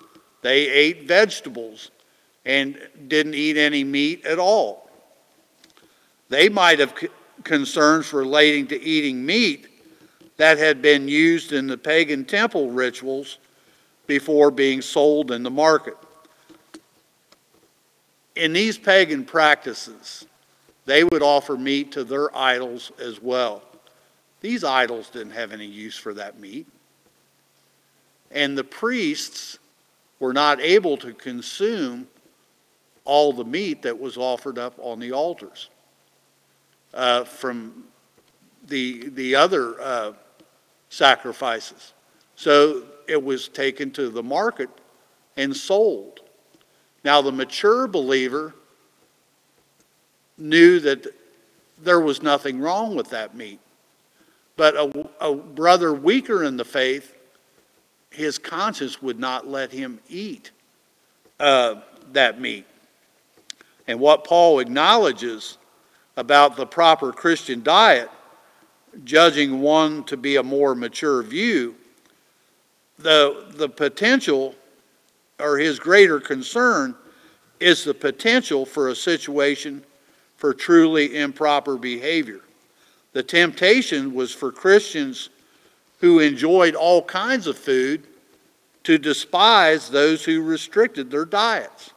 they 0.42 0.68
ate 0.68 1.08
vegetables 1.08 1.90
and 2.44 2.78
didn't 3.08 3.34
eat 3.34 3.56
any 3.56 3.82
meat 3.84 4.24
at 4.26 4.38
all. 4.38 4.90
They 6.28 6.48
might 6.48 6.78
have 6.78 6.94
concerns 7.44 8.12
relating 8.12 8.66
to 8.68 8.80
eating 8.82 9.24
meat 9.24 9.68
that 10.36 10.58
had 10.58 10.82
been 10.82 11.08
used 11.08 11.52
in 11.52 11.66
the 11.66 11.78
pagan 11.78 12.24
temple 12.24 12.70
rituals 12.70 13.38
before 14.06 14.50
being 14.50 14.82
sold 14.82 15.30
in 15.30 15.42
the 15.42 15.50
market. 15.50 15.96
In 18.36 18.52
these 18.52 18.76
pagan 18.76 19.24
practices, 19.24 20.26
they 20.86 21.04
would 21.04 21.22
offer 21.22 21.56
meat 21.56 21.92
to 21.92 22.04
their 22.04 22.36
idols 22.36 22.92
as 23.00 23.22
well. 23.22 23.62
These 24.40 24.64
idols 24.64 25.08
didn't 25.08 25.32
have 25.32 25.52
any 25.52 25.66
use 25.66 25.96
for 25.96 26.12
that 26.14 26.38
meat. 26.38 26.66
And 28.30 28.58
the 28.58 28.64
priests 28.64 29.58
were 30.18 30.32
not 30.32 30.60
able 30.60 30.96
to 30.98 31.14
consume 31.14 32.08
all 33.04 33.32
the 33.32 33.44
meat 33.44 33.82
that 33.82 33.98
was 33.98 34.16
offered 34.16 34.58
up 34.58 34.74
on 34.78 34.98
the 34.98 35.12
altars 35.12 35.68
uh, 36.92 37.24
from 37.24 37.84
the, 38.66 39.08
the 39.10 39.34
other 39.34 39.80
uh, 39.80 40.12
sacrifices. 40.94 41.92
So 42.36 42.84
it 43.08 43.22
was 43.22 43.48
taken 43.48 43.90
to 43.92 44.08
the 44.08 44.22
market 44.22 44.70
and 45.36 45.54
sold. 45.54 46.20
Now, 47.04 47.20
the 47.20 47.32
mature 47.32 47.86
believer 47.86 48.54
knew 50.38 50.80
that 50.80 51.06
there 51.82 52.00
was 52.00 52.22
nothing 52.22 52.60
wrong 52.60 52.94
with 52.94 53.10
that 53.10 53.36
meat. 53.36 53.60
But 54.56 54.76
a, 54.76 55.08
a 55.20 55.34
brother 55.34 55.92
weaker 55.92 56.44
in 56.44 56.56
the 56.56 56.64
faith, 56.64 57.14
his 58.10 58.38
conscience 58.38 59.02
would 59.02 59.18
not 59.18 59.46
let 59.46 59.72
him 59.72 59.98
eat 60.08 60.52
uh, 61.40 61.76
that 62.12 62.40
meat. 62.40 62.64
And 63.86 63.98
what 63.98 64.24
Paul 64.24 64.60
acknowledges 64.60 65.58
about 66.16 66.56
the 66.56 66.66
proper 66.66 67.12
Christian 67.12 67.62
diet, 67.62 68.08
judging 69.04 69.60
one 69.60 70.04
to 70.04 70.16
be 70.16 70.36
a 70.36 70.42
more 70.42 70.74
mature 70.74 71.22
view, 71.22 71.74
the, 72.98 73.46
the 73.56 73.68
potential 73.68 74.54
or 75.40 75.58
his 75.58 75.78
greater 75.78 76.20
concern 76.20 76.94
is 77.58 77.84
the 77.84 77.94
potential 77.94 78.64
for 78.64 78.88
a 78.88 78.96
situation 78.96 79.82
for 80.36 80.54
truly 80.54 81.16
improper 81.16 81.76
behavior. 81.76 82.40
The 83.12 83.22
temptation 83.22 84.14
was 84.14 84.32
for 84.32 84.52
Christians 84.52 85.30
who 86.00 86.18
enjoyed 86.18 86.74
all 86.74 87.02
kinds 87.02 87.46
of 87.46 87.56
food 87.56 88.02
to 88.84 88.98
despise 88.98 89.88
those 89.88 90.24
who 90.24 90.42
restricted 90.42 91.10
their 91.10 91.24
diets. 91.24 91.90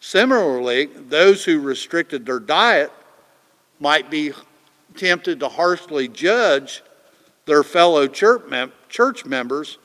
Similarly, 0.00 0.86
those 0.86 1.44
who 1.44 1.60
restricted 1.60 2.26
their 2.26 2.40
diet 2.40 2.90
might 3.78 4.10
be 4.10 4.32
tempted 4.96 5.40
to 5.40 5.48
harshly 5.48 6.08
judge 6.08 6.82
their 7.46 7.62
fellow 7.62 8.06
church 8.06 9.24
members 9.24 9.78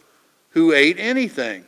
who 0.51 0.73
ate 0.73 0.99
anything. 0.99 1.65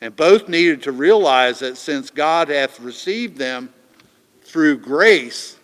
And 0.00 0.14
both 0.14 0.48
needed 0.48 0.82
to 0.82 0.92
realize 0.92 1.60
that 1.60 1.76
since 1.76 2.10
God 2.10 2.48
hath 2.48 2.80
received 2.80 3.38
them 3.38 3.72
through 4.42 4.78
grace 4.78 5.56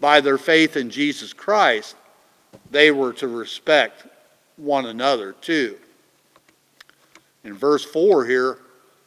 by 0.00 0.20
their 0.20 0.38
faith 0.38 0.76
in 0.76 0.90
Jesus 0.90 1.32
Christ, 1.32 1.96
they 2.70 2.90
were 2.90 3.12
to 3.14 3.28
respect 3.28 4.06
one 4.56 4.86
another 4.86 5.32
too. 5.32 5.76
In 7.42 7.54
verse 7.54 7.84
4 7.84 8.26
here, 8.26 8.58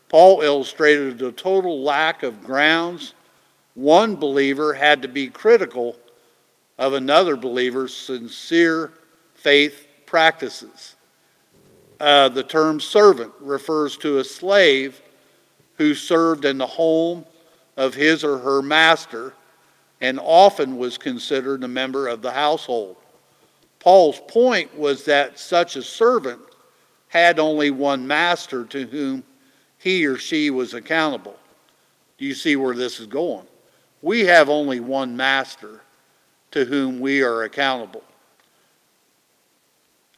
Paul 0.09 0.41
illustrated 0.41 1.17
the 1.17 1.31
total 1.31 1.81
lack 1.81 2.23
of 2.23 2.43
grounds 2.43 3.13
one 3.75 4.15
believer 4.15 4.73
had 4.73 5.01
to 5.01 5.07
be 5.07 5.27
critical 5.27 5.95
of 6.83 6.91
another 6.91 7.37
believer's 7.37 7.95
sincere 7.95 8.91
faith 9.35 9.87
practices. 10.05 10.97
Uh, 11.97 12.27
the 12.27 12.43
term 12.43 12.81
servant 12.81 13.31
refers 13.39 13.95
to 13.95 14.17
a 14.17 14.23
slave 14.23 15.01
who 15.77 15.95
served 15.95 16.43
in 16.43 16.57
the 16.57 16.67
home 16.67 17.25
of 17.77 17.93
his 17.93 18.21
or 18.21 18.37
her 18.37 18.61
master 18.61 19.33
and 20.01 20.19
often 20.21 20.77
was 20.77 20.97
considered 20.97 21.63
a 21.63 21.67
member 21.69 22.09
of 22.09 22.21
the 22.21 22.31
household. 22.31 22.97
Paul's 23.79 24.19
point 24.27 24.77
was 24.77 25.05
that 25.05 25.39
such 25.39 25.77
a 25.77 25.81
servant 25.81 26.41
had 27.07 27.39
only 27.39 27.71
one 27.71 28.05
master 28.05 28.65
to 28.65 28.85
whom 28.87 29.23
he 29.77 30.05
or 30.05 30.17
she 30.17 30.49
was 30.49 30.73
accountable. 30.73 31.39
Do 32.17 32.25
you 32.25 32.33
see 32.33 32.57
where 32.57 32.75
this 32.75 32.99
is 32.99 33.07
going? 33.07 33.47
We 34.01 34.25
have 34.25 34.49
only 34.49 34.81
one 34.81 35.15
master 35.15 35.79
to 36.53 36.65
whom 36.65 36.99
we 36.99 37.23
are 37.23 37.43
accountable, 37.43 38.03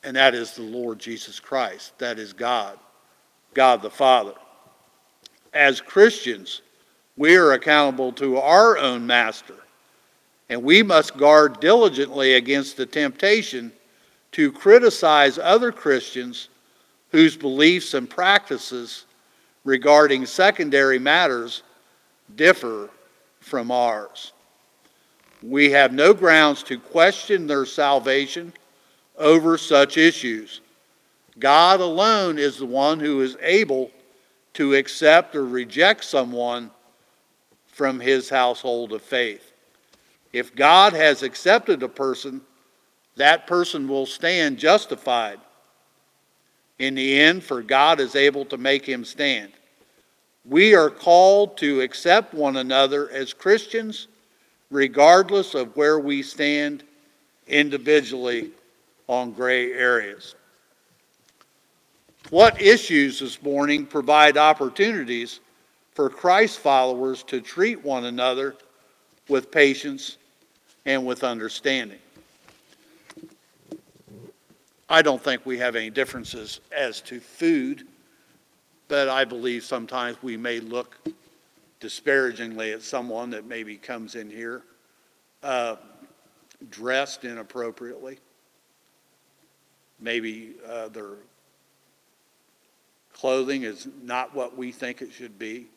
and 0.03 0.15
that 0.17 0.35
is 0.35 0.53
the 0.53 0.61
Lord 0.61 0.99
Jesus 0.99 1.39
Christ. 1.39 1.97
That 1.97 2.19
is 2.19 2.33
God, 2.33 2.77
God 3.53 3.81
the 3.81 3.89
Father. 3.89 4.33
As 5.53 5.79
Christians, 5.79 6.61
we 7.15 7.37
are 7.37 7.53
accountable 7.53 8.11
to 8.13 8.37
our 8.37 8.77
own 8.77 9.07
master, 9.07 9.55
and 10.49 10.61
we 10.61 10.83
must 10.83 11.15
guard 11.15 11.61
diligently 11.61 12.33
against 12.33 12.75
the 12.75 12.85
temptation 12.85 13.71
to 14.33 14.51
criticize 14.51 15.39
other 15.39 15.71
Christians 15.71 16.49
whose 17.11 17.37
beliefs 17.37 17.93
and 17.93 18.09
practices 18.09 19.05
regarding 19.63 20.25
secondary 20.25 20.99
matters 20.99 21.63
differ 22.35 22.89
from 23.39 23.71
ours. 23.71 24.33
We 25.47 25.69
have 25.71 25.93
no 25.93 26.11
grounds 26.15 26.63
to 26.63 26.79
question 26.79 27.45
their 27.45 27.65
salvation 27.65 28.51
over 29.15 29.59
such 29.59 29.95
issues. 29.95 30.61
God 31.37 31.81
alone 31.81 32.39
is 32.39 32.57
the 32.57 32.65
one 32.65 32.99
who 32.99 33.21
is 33.21 33.37
able 33.41 33.91
to 34.53 34.73
accept 34.73 35.35
or 35.35 35.45
reject 35.45 36.03
someone 36.03 36.71
from 37.67 37.99
his 37.99 38.27
household 38.27 38.91
of 38.91 39.03
faith. 39.03 39.51
If 40.33 40.55
God 40.55 40.93
has 40.93 41.21
accepted 41.21 41.83
a 41.83 41.89
person, 41.89 42.41
that 43.15 43.45
person 43.45 43.87
will 43.87 44.07
stand 44.07 44.57
justified. 44.57 45.39
In 46.79 46.95
the 46.95 47.19
end, 47.19 47.43
for 47.43 47.61
God 47.61 47.99
is 47.99 48.15
able 48.15 48.45
to 48.45 48.57
make 48.57 48.83
him 48.83 49.05
stand. 49.05 49.51
We 50.43 50.73
are 50.73 50.89
called 50.89 51.55
to 51.57 51.81
accept 51.81 52.33
one 52.33 52.57
another 52.57 53.11
as 53.11 53.31
Christians, 53.31 54.07
regardless 54.71 55.53
of 55.53 55.75
where 55.75 55.99
we 55.99 56.23
stand 56.23 56.83
individually 57.47 58.51
on 59.07 59.31
gray 59.31 59.73
areas. 59.73 60.35
What 62.31 62.59
issues 62.59 63.19
this 63.19 63.41
morning 63.43 63.85
provide 63.85 64.35
opportunities 64.37 65.39
for 65.93 66.09
Christ 66.09 66.59
followers 66.59 67.23
to 67.23 67.39
treat 67.39 67.83
one 67.83 68.05
another 68.05 68.55
with 69.29 69.51
patience 69.51 70.17
and 70.85 71.05
with 71.05 71.23
understanding? 71.23 71.99
I 74.89 75.01
don't 75.01 75.21
think 75.21 75.45
we 75.45 75.57
have 75.59 75.75
any 75.75 75.89
differences 75.89 76.61
as 76.75 77.01
to 77.01 77.19
food, 77.19 77.87
but 78.87 79.09
I 79.09 79.25
believe 79.25 79.63
sometimes 79.63 80.17
we 80.21 80.37
may 80.37 80.59
look 80.59 80.97
disparagingly 81.85 82.71
at 82.71 82.81
someone 82.81 83.29
that 83.29 83.45
maybe 83.45 83.77
comes 83.77 84.15
in 84.15 84.27
here 84.27 84.63
uh, 85.43 85.75
dressed 86.71 87.23
inappropriately. 87.25 88.17
Maybe 89.99 90.55
uh, 90.67 90.87
their 90.87 91.17
clothing 93.13 93.61
is 93.61 93.87
not 94.01 94.33
what 94.33 94.57
we 94.57 94.71
think 94.71 95.03
it 95.03 95.11
should 95.11 95.37
be. 95.37 95.67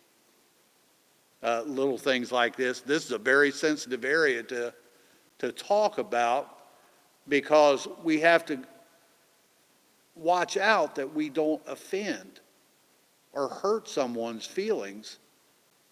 Uh, 1.42 1.64
little 1.66 1.98
things 1.98 2.32
like 2.32 2.56
this. 2.56 2.80
This 2.80 3.04
is 3.04 3.12
a 3.12 3.18
very 3.18 3.50
sensitive 3.50 4.02
area 4.02 4.42
to, 4.44 4.72
to 5.40 5.52
talk 5.52 5.98
about 5.98 6.60
because 7.28 7.86
we 8.02 8.18
have 8.20 8.46
to 8.46 8.64
watch 10.14 10.56
out 10.56 10.94
that 10.94 11.14
we 11.14 11.28
don't 11.28 11.60
offend 11.66 12.40
or 13.34 13.48
hurt 13.48 13.90
someone's 13.90 14.46
feelings 14.46 15.18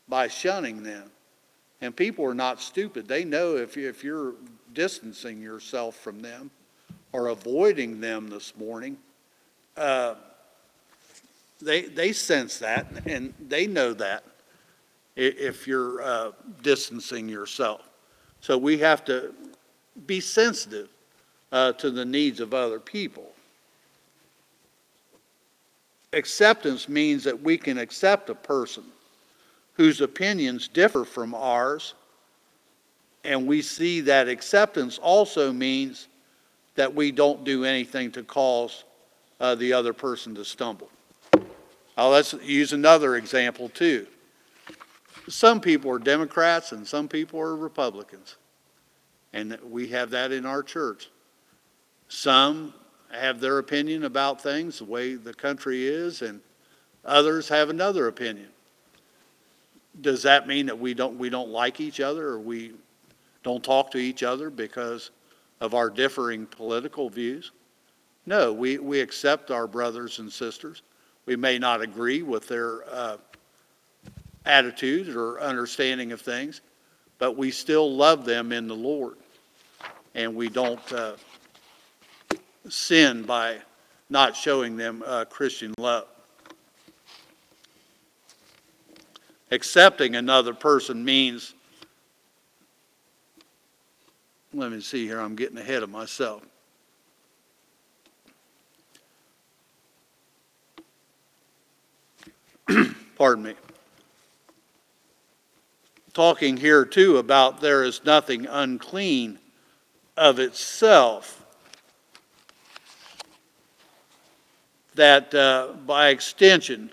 by 0.08 0.28
shunning 0.28 0.82
them. 0.82 1.10
And 1.80 1.94
people 1.94 2.24
are 2.24 2.34
not 2.34 2.60
stupid. 2.60 3.06
They 3.06 3.24
know 3.24 3.56
if, 3.56 3.76
if 3.76 4.02
you're 4.02 4.34
distancing 4.72 5.40
yourself 5.40 5.96
from 5.96 6.20
them 6.20 6.50
or 7.12 7.28
avoiding 7.28 8.00
them 8.00 8.28
this 8.28 8.56
morning, 8.56 8.96
uh, 9.76 10.14
they, 11.60 11.82
they 11.82 12.12
sense 12.12 12.58
that 12.58 12.86
and 13.06 13.32
they 13.48 13.66
know 13.66 13.92
that 13.94 14.24
if 15.16 15.66
you're 15.66 16.02
uh, 16.02 16.32
distancing 16.62 17.28
yourself. 17.28 17.82
So 18.40 18.58
we 18.58 18.78
have 18.78 19.04
to 19.06 19.34
be 20.06 20.20
sensitive 20.20 20.88
uh, 21.52 21.72
to 21.72 21.90
the 21.90 22.04
needs 22.04 22.40
of 22.40 22.52
other 22.52 22.78
people. 22.78 23.32
Acceptance 26.12 26.88
means 26.88 27.24
that 27.24 27.40
we 27.40 27.56
can 27.56 27.78
accept 27.78 28.28
a 28.30 28.34
person 28.34 28.84
whose 29.76 30.00
opinions 30.00 30.68
differ 30.68 31.04
from 31.04 31.34
ours, 31.34 31.94
and 33.24 33.46
we 33.46 33.60
see 33.60 34.00
that 34.02 34.28
acceptance 34.28 34.98
also 34.98 35.52
means 35.52 36.08
that 36.76 36.94
we 36.94 37.10
don't 37.10 37.44
do 37.44 37.64
anything 37.64 38.10
to 38.12 38.22
cause 38.22 38.84
uh, 39.40 39.54
the 39.54 39.72
other 39.72 39.92
person 39.92 40.34
to 40.34 40.44
stumble. 40.44 40.88
Uh, 41.98 42.08
let's 42.08 42.34
use 42.42 42.72
another 42.72 43.16
example 43.16 43.68
too. 43.70 44.06
Some 45.28 45.60
people 45.60 45.90
are 45.90 45.98
Democrats 45.98 46.72
and 46.72 46.86
some 46.86 47.08
people 47.08 47.40
are 47.40 47.56
Republicans. 47.56 48.36
And 49.32 49.58
we 49.68 49.88
have 49.88 50.10
that 50.10 50.30
in 50.32 50.46
our 50.46 50.62
church. 50.62 51.10
Some 52.08 52.72
have 53.10 53.40
their 53.40 53.58
opinion 53.58 54.04
about 54.04 54.42
things, 54.42 54.78
the 54.78 54.84
way 54.84 55.14
the 55.14 55.34
country 55.34 55.86
is, 55.86 56.22
and 56.22 56.40
others 57.04 57.48
have 57.48 57.70
another 57.70 58.08
opinion. 58.08 58.48
Does 60.00 60.22
that 60.22 60.46
mean 60.46 60.66
that 60.66 60.78
we 60.78 60.94
don't, 60.94 61.18
we 61.18 61.30
don't 61.30 61.50
like 61.50 61.80
each 61.80 62.00
other 62.00 62.28
or 62.28 62.38
we 62.38 62.72
don't 63.42 63.62
talk 63.62 63.90
to 63.92 63.98
each 63.98 64.22
other 64.22 64.50
because 64.50 65.10
of 65.60 65.74
our 65.74 65.88
differing 65.88 66.46
political 66.46 67.08
views? 67.08 67.52
No, 68.26 68.52
we, 68.52 68.78
we 68.78 69.00
accept 69.00 69.50
our 69.50 69.66
brothers 69.66 70.18
and 70.18 70.30
sisters. 70.30 70.82
We 71.26 71.36
may 71.36 71.58
not 71.58 71.80
agree 71.80 72.22
with 72.22 72.48
their 72.48 72.82
uh, 72.90 73.16
attitude 74.44 75.08
or 75.14 75.40
understanding 75.40 76.12
of 76.12 76.20
things, 76.20 76.60
but 77.18 77.36
we 77.36 77.50
still 77.50 77.94
love 77.94 78.24
them 78.24 78.52
in 78.52 78.68
the 78.68 78.76
Lord. 78.76 79.16
And 80.14 80.34
we 80.34 80.48
don't 80.48 80.92
uh, 80.92 81.14
sin 82.68 83.22
by 83.22 83.58
not 84.08 84.34
showing 84.34 84.76
them 84.76 85.02
uh, 85.06 85.24
Christian 85.26 85.74
love. 85.78 86.06
Accepting 89.50 90.16
another 90.16 90.52
person 90.54 91.04
means, 91.04 91.54
let 94.52 94.72
me 94.72 94.80
see 94.80 95.06
here, 95.06 95.20
I'm 95.20 95.36
getting 95.36 95.58
ahead 95.58 95.84
of 95.84 95.90
myself. 95.90 96.42
Pardon 103.16 103.44
me. 103.44 103.54
Talking 106.12 106.56
here 106.56 106.84
too 106.84 107.18
about 107.18 107.60
there 107.60 107.84
is 107.84 108.04
nothing 108.04 108.46
unclean 108.46 109.38
of 110.16 110.38
itself. 110.38 111.44
That 114.94 115.34
uh, 115.34 115.74
by 115.86 116.08
extension, 116.08 116.90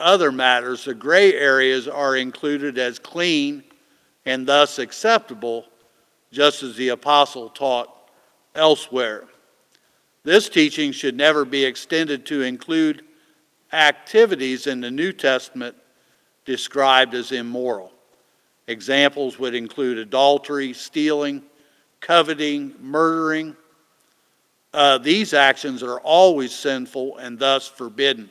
other 0.00 0.32
matters, 0.32 0.84
the 0.84 0.94
gray 0.94 1.34
areas 1.34 1.88
are 1.88 2.16
included 2.16 2.78
as 2.78 2.98
clean 2.98 3.62
and 4.26 4.46
thus 4.46 4.78
acceptable, 4.78 5.66
just 6.32 6.62
as 6.62 6.76
the 6.76 6.88
apostle 6.88 7.48
taught 7.50 7.90
elsewhere. 8.54 9.24
This 10.24 10.48
teaching 10.48 10.92
should 10.92 11.16
never 11.16 11.44
be 11.44 11.64
extended 11.64 12.24
to 12.26 12.42
include 12.42 13.02
activities 13.72 14.66
in 14.66 14.80
the 14.80 14.90
New 14.90 15.12
Testament 15.12 15.76
described 16.44 17.14
as 17.14 17.32
immoral. 17.32 17.92
Examples 18.66 19.38
would 19.38 19.54
include 19.54 19.98
adultery, 19.98 20.72
stealing, 20.72 21.42
coveting, 22.00 22.74
murdering. 22.80 23.56
Uh, 24.72 24.98
these 24.98 25.34
actions 25.34 25.82
are 25.82 26.00
always 26.00 26.54
sinful 26.54 27.18
and 27.18 27.38
thus 27.38 27.68
forbidden. 27.68 28.30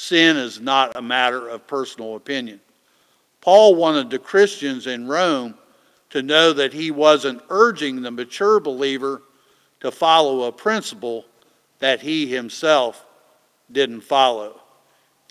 Sin 0.00 0.38
is 0.38 0.62
not 0.62 0.96
a 0.96 1.02
matter 1.02 1.50
of 1.50 1.66
personal 1.66 2.16
opinion. 2.16 2.58
Paul 3.42 3.74
wanted 3.74 4.08
the 4.08 4.18
Christians 4.18 4.86
in 4.86 5.06
Rome 5.06 5.54
to 6.08 6.22
know 6.22 6.54
that 6.54 6.72
he 6.72 6.90
wasn't 6.90 7.42
urging 7.50 8.00
the 8.00 8.10
mature 8.10 8.60
believer 8.60 9.20
to 9.80 9.90
follow 9.90 10.44
a 10.44 10.52
principle 10.52 11.26
that 11.80 12.00
he 12.00 12.26
himself 12.26 13.04
didn't 13.70 14.00
follow. 14.00 14.62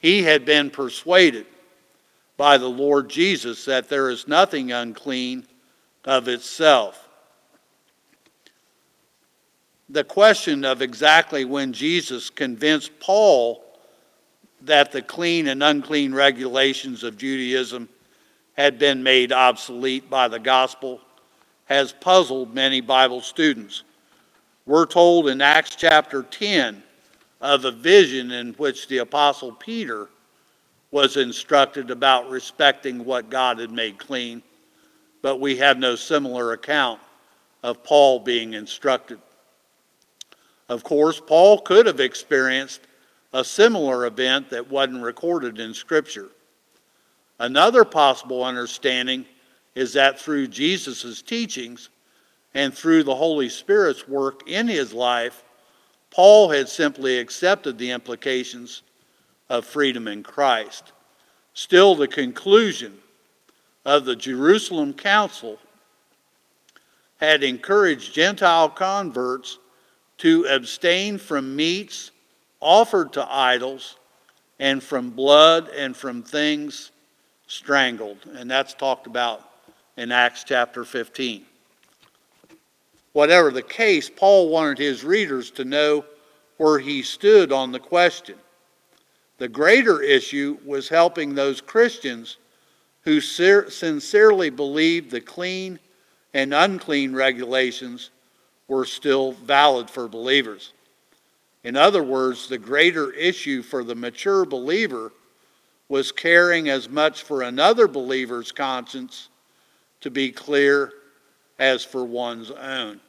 He 0.03 0.21
had 0.21 0.45
been 0.45 0.69
persuaded 0.69 1.47
by 2.38 2.60
the 2.60 2.69
Lord 2.69 3.10
Jesus 3.10 3.65
that 3.65 3.89
there 3.89 4.12
is 4.12 4.27
nothing 4.27 4.71
unclean 4.71 5.47
of 6.05 6.27
itself. 6.27 7.10
The 9.89 10.03
question 10.03 10.63
of 10.63 10.84
exactly 10.84 11.43
when 11.43 11.73
Jesus 11.73 12.29
convinced 12.29 12.91
Paul 12.99 13.65
that 14.62 14.91
the 14.91 15.02
clean 15.02 15.48
and 15.48 15.63
unclean 15.63 16.13
regulations 16.13 17.04
of 17.04 17.17
Judaism 17.17 17.89
had 18.54 18.78
been 18.78 19.02
made 19.02 19.32
obsolete 19.32 20.10
by 20.10 20.28
the 20.28 20.39
gospel 20.39 21.00
has 21.65 21.93
puzzled 21.93 22.54
many 22.54 22.82
Bible 22.82 23.22
students. 23.22 23.84
We're 24.65 24.86
told 24.86 25.30
in 25.30 25.39
Acts 25.39 25.76
chapter 25.76 26.24
10 26.24 26.84
of 27.41 27.65
a 27.65 27.72
vision 27.72 28.32
in 28.32 28.54
which 28.54 28.88
the 28.88 28.98
Apostle 28.98 29.54
Peter 29.54 30.10
was 30.91 31.15
instructed 31.15 31.91
about 31.91 32.30
respecting 32.30 33.06
what 33.06 33.30
God 33.30 33.60
had 33.60 33.72
made 33.72 33.98
clean, 33.98 34.41
but 35.22 35.39
we 35.39 35.56
have 35.58 35.78
no 35.78 35.95
similar 35.95 36.54
account 36.54 37.00
of 37.63 37.84
Paul 37.84 38.19
being 38.19 38.54
instructed. 38.54 39.19
Of 40.67 40.84
course, 40.84 41.22
Paul 41.26 41.60
could 41.62 41.86
have 41.86 42.00
experienced 42.00 42.82
a 43.34 43.44
similar 43.44 44.06
event 44.06 44.50
that 44.50 44.70
wasn't 44.70 45.04
recorded 45.04 45.60
in 45.60 45.74
Scripture. 45.74 46.30
Another 47.39 47.86
possible 47.86 48.44
understanding 48.44 49.26
is 49.76 49.94
that 49.94 50.20
through 50.20 50.48
Jesus' 50.48 51.22
teachings 51.22 51.89
and 52.54 52.74
through 52.74 53.04
the 53.04 53.15
Holy 53.15 53.50
Spirit's 53.50 54.08
work 54.08 54.48
in 54.48 54.68
his 54.68 54.94
life, 54.94 55.44
Paul 56.12 56.50
had 56.50 56.68
simply 56.68 57.20
accepted 57.20 57.78
the 57.78 57.92
implications 57.92 58.82
of 59.48 59.65
freedom 59.65 60.08
in 60.08 60.24
Christ. 60.24 60.92
Still, 61.54 61.96
the 61.96 62.08
conclusion 62.08 62.98
of 63.86 64.06
the 64.06 64.15
Jerusalem 64.15 64.94
Council 64.94 65.60
had 67.18 67.44
encouraged 67.44 68.13
Gentile 68.13 68.70
converts 68.70 69.60
to 70.18 70.46
abstain 70.46 71.18
from 71.18 71.56
meats 71.56 72.12
offered 72.60 73.13
to 73.13 73.28
idols 73.30 73.98
and 74.60 74.84
from 74.84 75.10
blood 75.10 75.69
and 75.69 75.95
from 75.95 76.22
things 76.22 76.91
strangled. 77.48 78.17
And 78.36 78.50
that's 78.50 78.74
talked 78.74 79.08
about 79.08 79.50
in 79.98 80.12
Acts 80.12 80.43
chapter 80.43 80.84
15. 80.84 81.45
Whatever 83.13 83.52
the 83.52 83.62
case, 83.62 84.10
Paul 84.10 84.50
wanted 84.50 84.78
his 84.78 85.04
readers 85.04 85.52
to 85.52 85.65
know 85.65 86.06
where 86.58 86.80
he 86.80 87.02
stood 87.02 87.52
on 87.52 87.72
the 87.72 87.80
question. 87.80 88.36
The 89.38 89.48
greater 89.48 90.02
issue 90.02 90.58
was 90.65 90.89
helping 90.89 91.34
those 91.34 91.62
Christians 91.62 92.38
who 93.02 93.22
sincerely 93.22 94.50
believed 94.50 95.10
the 95.10 95.22
clean 95.22 95.80
and 96.34 96.54
unclean 96.54 97.15
regulations 97.15 98.10
were 98.67 98.86
still 98.86 99.32
valid 99.32 99.89
for 99.89 100.08
believers. 100.08 100.74
In 101.63 101.76
other 101.76 102.04
words, 102.04 102.48
the 102.48 102.58
greater 102.58 103.12
issue 103.12 103.62
for 103.62 103.84
the 103.84 103.95
mature 103.95 104.45
believer 104.45 105.12
was 105.89 106.12
caring 106.12 106.69
as 106.69 106.88
much 106.88 107.24
for 107.24 107.41
another 107.41 107.88
believer's 107.88 108.52
conscience 108.52 109.30
to 110.02 110.10
be 110.10 110.32
clear 110.32 110.93
as 111.58 111.84
for 111.84 112.06
one's 112.06 112.52
own. 112.52 113.02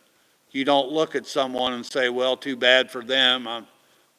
You 0.50 0.64
don't 0.64 0.90
look 0.90 1.14
at 1.14 1.26
someone 1.26 1.74
and 1.74 1.86
say, 1.86 2.08
well, 2.08 2.36
too 2.36 2.56
bad 2.56 2.90
for 2.90 3.04
them. 3.04 3.66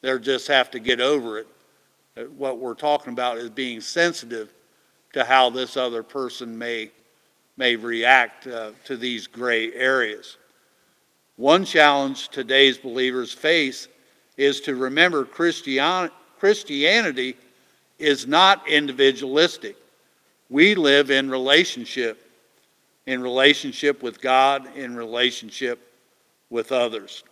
They'll 0.00 0.18
just 0.18 0.48
have 0.48 0.70
to 0.70 0.80
get 0.80 1.00
over 1.00 1.38
it. 1.38 1.46
Uh, 2.16 2.22
what 2.36 2.58
we're 2.58 2.74
talking 2.74 3.12
about 3.12 3.38
is 3.38 3.50
being 3.50 3.80
sensitive 3.80 4.52
to 5.12 5.24
how 5.24 5.50
this 5.50 5.76
other 5.76 6.02
person 6.02 6.56
may, 6.56 6.90
may 7.56 7.76
react 7.76 8.46
uh, 8.46 8.72
to 8.84 8.96
these 8.96 9.26
gray 9.26 9.72
areas. 9.74 10.38
One 11.36 11.64
challenge 11.64 12.28
today's 12.28 12.78
believers 12.78 13.32
face 13.32 13.88
is 14.36 14.60
to 14.62 14.74
remember 14.74 15.24
Christian, 15.24 16.10
Christianity 16.38 17.36
is 17.98 18.26
not 18.26 18.66
individualistic. 18.68 19.76
We 20.50 20.74
live 20.74 21.10
in 21.10 21.30
relationship, 21.30 22.28
in 23.06 23.22
relationship 23.22 24.02
with 24.02 24.20
God, 24.20 24.76
in 24.76 24.96
relationship 24.96 25.78
with 26.50 26.72
others. 26.72 27.22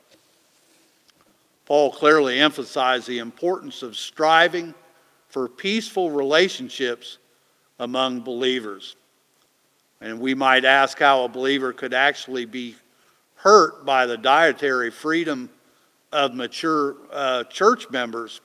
Paul 1.66 1.92
clearly 1.92 2.40
emphasized 2.40 3.06
the 3.06 3.18
importance 3.18 3.82
of 3.82 3.96
striving 3.96 4.74
for 5.28 5.48
peaceful 5.48 6.10
relationships 6.10 7.18
among 7.78 8.20
believers. 8.20 8.96
And 10.00 10.18
we 10.18 10.34
might 10.34 10.64
ask 10.64 10.98
how 10.98 11.24
a 11.24 11.28
believer 11.28 11.72
could 11.72 11.94
actually 11.94 12.44
be 12.44 12.74
hurt 13.36 13.84
by 13.84 14.06
the 14.06 14.16
dietary 14.16 14.90
freedom 14.90 15.50
of 16.12 16.34
mature 16.34 16.96
uh, 17.12 17.44
church 17.44 17.88
members. 17.90 18.40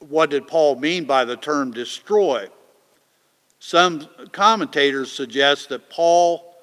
What 0.00 0.30
did 0.30 0.46
Paul 0.46 0.76
mean 0.76 1.04
by 1.04 1.24
the 1.24 1.36
term 1.36 1.72
destroy? 1.72 2.48
Some 3.58 4.08
commentators 4.32 5.10
suggest 5.10 5.68
that 5.70 5.90
Paul 5.90 6.54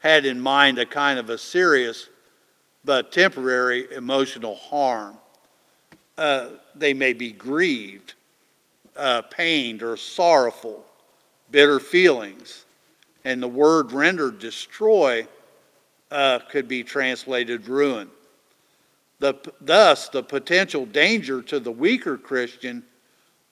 had 0.00 0.26
in 0.26 0.40
mind 0.40 0.78
a 0.78 0.86
kind 0.86 1.18
of 1.18 1.30
a 1.30 1.38
serious 1.38 2.08
but 2.84 3.12
temporary 3.12 3.86
emotional 3.92 4.56
harm. 4.56 5.16
Uh, 6.18 6.48
they 6.74 6.92
may 6.92 7.12
be 7.12 7.30
grieved, 7.30 8.14
uh, 8.96 9.22
pained, 9.22 9.82
or 9.82 9.96
sorrowful, 9.96 10.84
bitter 11.52 11.78
feelings. 11.78 12.64
And 13.24 13.40
the 13.40 13.48
word 13.48 13.92
rendered 13.92 14.40
destroy 14.40 15.28
uh, 16.10 16.40
could 16.50 16.66
be 16.66 16.82
translated 16.82 17.68
ruin. 17.68 18.10
The, 19.22 19.36
thus, 19.60 20.08
the 20.08 20.24
potential 20.24 20.84
danger 20.84 21.42
to 21.42 21.60
the 21.60 21.70
weaker 21.70 22.18
Christian 22.18 22.82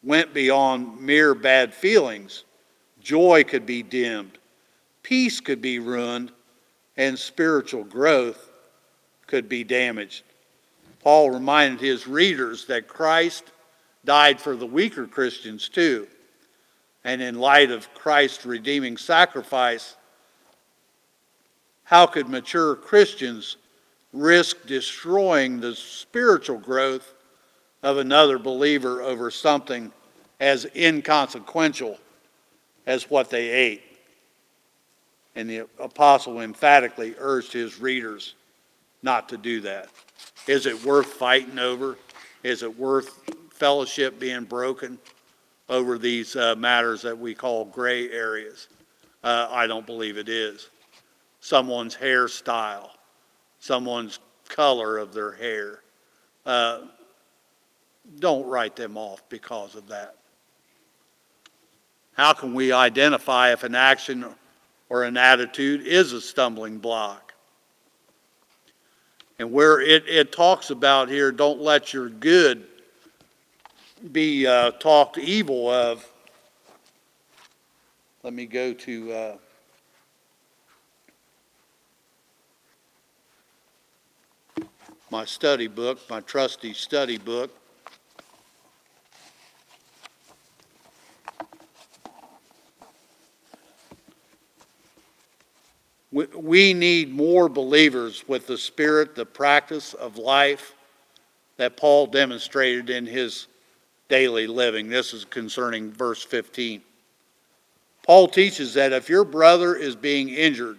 went 0.03 0.35
beyond 0.35 1.01
mere 1.01 1.33
bad 1.33 1.73
feelings. 1.73 2.43
Joy 3.01 3.45
could 3.45 3.67
be 3.67 3.85
dimmed, 3.85 4.37
peace 5.05 5.39
could 5.39 5.63
be 5.63 5.79
ruined, 5.79 6.33
and 6.97 7.17
spiritual 7.17 7.85
growth 7.85 8.51
could 9.29 9.49
be 9.49 9.63
damaged. 9.63 10.25
Paul 11.05 11.31
reminded 11.31 11.79
his 11.79 12.09
readers 12.09 12.65
that 12.65 12.89
Christ 12.89 13.45
died 14.05 14.41
for 14.41 14.57
the 14.57 14.67
weaker 14.67 15.07
Christians 15.07 15.69
too. 15.69 16.09
And 17.05 17.23
in 17.23 17.39
light 17.39 17.71
of 17.71 17.95
Christ's 17.95 18.45
redeeming 18.45 18.97
sacrifice, 18.97 19.95
how 21.85 22.07
could 22.07 22.29
mature 22.29 22.75
Christians 22.75 23.57
risk 24.13 24.67
destroying 24.67 25.61
the 25.61 25.75
spiritual 25.75 26.59
growth 26.59 27.15
of 27.83 27.99
another 27.99 28.39
believer 28.39 29.03
over 29.03 29.31
something 29.31 29.93
as 30.41 30.67
inconsequential 30.75 31.99
as 32.87 33.09
what 33.11 33.31
they 33.31 33.51
ate? 33.51 33.83
And 35.37 35.49
the 35.49 35.67
apostle 35.79 36.41
emphatically 36.41 37.15
urged 37.19 37.53
his 37.53 37.81
readers 37.81 38.35
not 39.03 39.29
to 39.29 39.37
do 39.37 39.61
that. 39.63 39.89
Is 40.47 40.67
it 40.67 40.85
worth 40.85 41.07
fighting 41.07 41.59
over? 41.59 41.97
Is 42.43 42.63
it 42.63 42.79
worth 42.79 43.21
fellowship 43.53 44.19
being 44.19 44.45
broken 44.45 44.99
over 45.69 45.99
these 45.99 46.35
uh, 46.35 46.55
matters 46.57 47.03
that 47.03 47.17
we 47.17 47.35
call 47.35 47.67
gray 47.67 48.11
areas? 48.11 48.69
Uh, 49.23 49.49
I 49.51 49.67
don't 49.67 49.87
believe 49.87 50.17
it 50.17 50.29
is 50.29 50.69
someone's 51.41 51.97
hairstyle, 51.97 52.91
someone's 53.61 54.19
color 54.49 54.99
of 54.99 55.15
their 55.15 55.33
hair. 55.33 55.81
Uh, 56.45 56.81
don't 58.19 58.47
write 58.47 58.75
them 58.75 58.97
off 58.97 59.23
because 59.29 59.77
of 59.77 59.87
that. 59.89 60.17
How 62.15 62.33
can 62.33 62.55
we 62.55 62.73
identify 62.73 63.53
if 63.53 63.63
an 63.63 63.75
action 63.75 64.27
or 64.89 65.05
an 65.05 65.17
attitude 65.17 65.87
is 65.87 66.13
a 66.13 66.21
stumbling 66.21 66.79
block? 66.79 67.33
And 69.39 69.53
where 69.53 69.81
it, 69.81 70.07
it 70.07 70.33
talks 70.33 70.71
about 70.71 71.09
here, 71.09 71.33
don't 71.33 71.61
let 71.61 71.95
your 71.95 72.09
good 72.09 72.67
be 74.13 74.47
uh, 74.47 74.73
talked 74.73 75.17
evil 75.19 75.71
of. 75.71 76.07
Let 78.23 78.35
me 78.35 78.45
go 78.45 78.75
to. 78.75 79.13
Uh, 79.13 79.37
my 85.11 85.25
study 85.25 85.67
book, 85.67 85.99
my 86.09 86.21
trusty 86.21 86.73
study 86.73 87.19
book. 87.19 87.51
We 96.13 96.75
need 96.75 97.13
more 97.13 97.49
believers 97.49 98.25
with 98.27 98.47
the 98.47 98.59
spirit, 98.59 99.15
the 99.15 99.27
practice 99.27 99.95
of 99.95 100.17
life 100.17 100.75
that 101.57 101.77
Paul 101.77 102.07
demonstrated 102.07 102.91
in 102.91 103.07
his 103.07 103.47
daily 104.09 104.47
living. 104.47 104.89
This 104.89 105.13
is 105.13 105.25
concerning 105.25 105.93
verse 105.93 106.25
15. 106.25 106.83
Paul 108.05 108.29
teaches 108.29 108.75
that 108.75 108.93
if 108.93 109.09
your 109.09 109.25
brother 109.25 109.77
is 109.77 109.95
being 109.95 110.31
injured 110.31 110.79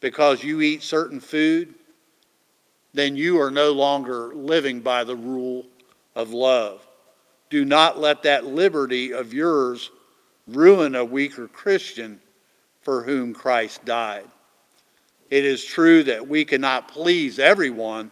because 0.00 0.42
you 0.42 0.60
eat 0.60 0.82
certain 0.82 1.20
food, 1.20 1.74
then 2.94 3.16
you 3.16 3.40
are 3.40 3.50
no 3.50 3.72
longer 3.72 4.34
living 4.34 4.80
by 4.80 5.04
the 5.04 5.16
rule 5.16 5.66
of 6.14 6.32
love. 6.32 6.86
Do 7.50 7.64
not 7.64 7.98
let 7.98 8.22
that 8.22 8.46
liberty 8.46 9.12
of 9.12 9.32
yours 9.32 9.90
ruin 10.46 10.94
a 10.94 11.04
weaker 11.04 11.48
Christian 11.48 12.20
for 12.82 13.02
whom 13.02 13.32
Christ 13.32 13.84
died. 13.84 14.26
It 15.30 15.44
is 15.44 15.64
true 15.64 16.02
that 16.04 16.26
we 16.26 16.44
cannot 16.44 16.88
please 16.88 17.38
everyone, 17.38 18.10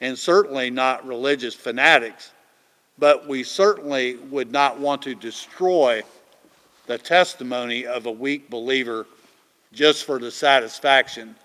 and 0.00 0.18
certainly 0.18 0.70
not 0.70 1.06
religious 1.06 1.54
fanatics, 1.54 2.32
but 2.98 3.28
we 3.28 3.44
certainly 3.44 4.16
would 4.16 4.50
not 4.50 4.80
want 4.80 5.02
to 5.02 5.14
destroy 5.14 6.02
the 6.86 6.98
testimony 6.98 7.86
of 7.86 8.06
a 8.06 8.10
weak 8.10 8.48
believer 8.48 9.06
just 9.72 10.04
for 10.04 10.18
the 10.18 10.30
satisfaction 10.30 11.36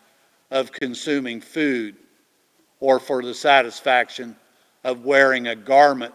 of 0.50 0.72
consuming 0.72 1.42
food 1.42 1.96
or 2.82 3.00
for 3.00 3.24
the 3.24 3.34
satisfaction 3.34 4.36
of 4.84 5.06
wearing 5.06 5.48
a 5.48 5.56
garment 5.56 6.14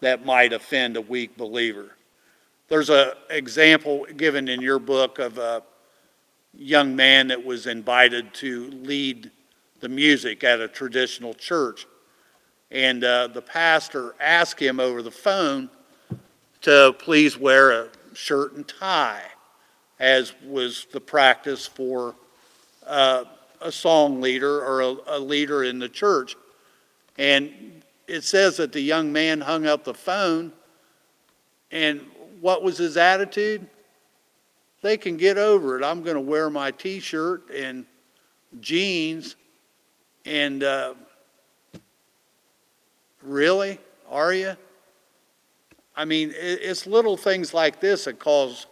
that 0.00 0.24
might 0.24 0.52
offend 0.52 0.96
a 0.96 1.00
weak 1.00 1.36
believer. 1.36 1.96
there's 2.68 2.90
an 2.90 3.10
example 3.30 4.06
given 4.16 4.48
in 4.48 4.60
your 4.60 4.78
book 4.78 5.18
of 5.18 5.38
a 5.38 5.62
young 6.56 6.94
man 6.94 7.28
that 7.28 7.44
was 7.44 7.66
invited 7.66 8.32
to 8.34 8.70
lead 8.70 9.30
the 9.80 9.88
music 9.88 10.44
at 10.44 10.60
a 10.60 10.68
traditional 10.68 11.34
church. 11.34 11.86
And 12.70 13.04
uh, 13.04 13.28
the 13.28 13.42
pastor 13.42 14.14
asked 14.20 14.60
him 14.60 14.80
over 14.80 15.02
the 15.02 15.10
phone 15.10 15.68
to 16.62 16.94
please 16.98 17.36
wear 17.36 17.70
a 17.70 17.88
shirt 18.14 18.54
and 18.54 18.66
tie, 18.66 19.22
as 19.98 20.32
was 20.44 20.86
the 20.92 21.00
practice 21.00 21.66
for 21.66 22.14
uh, 22.86 23.24
a 23.60 23.72
song 23.72 24.20
leader 24.20 24.62
or 24.64 24.80
a, 24.80 24.96
a 25.06 25.18
leader 25.18 25.64
in 25.64 25.78
the 25.78 25.88
church. 25.88 26.36
And 27.18 27.82
it 28.06 28.24
says 28.24 28.56
that 28.58 28.72
the 28.72 28.80
young 28.80 29.12
man 29.12 29.40
hung 29.40 29.66
up 29.66 29.84
the 29.84 29.94
phone, 29.94 30.52
and 31.70 32.00
what 32.40 32.62
was 32.62 32.78
his 32.78 32.96
attitude? 32.96 33.66
They 34.82 34.96
can 34.96 35.16
get 35.16 35.38
over 35.38 35.78
it. 35.78 35.84
I'm 35.84 36.02
going 36.02 36.16
to 36.16 36.20
wear 36.20 36.50
my 36.50 36.70
t 36.70 37.00
shirt 37.00 37.48
and 37.50 37.86
jeans. 38.60 39.36
And 40.26 40.62
uh, 40.62 40.94
really? 43.22 43.78
Are 44.10 44.34
you? 44.34 44.56
I 45.96 46.04
mean, 46.04 46.32
it's 46.36 46.86
little 46.86 47.16
things 47.16 47.54
like 47.54 47.80
this 47.80 48.04
that 48.04 48.18
cause, 48.18 48.66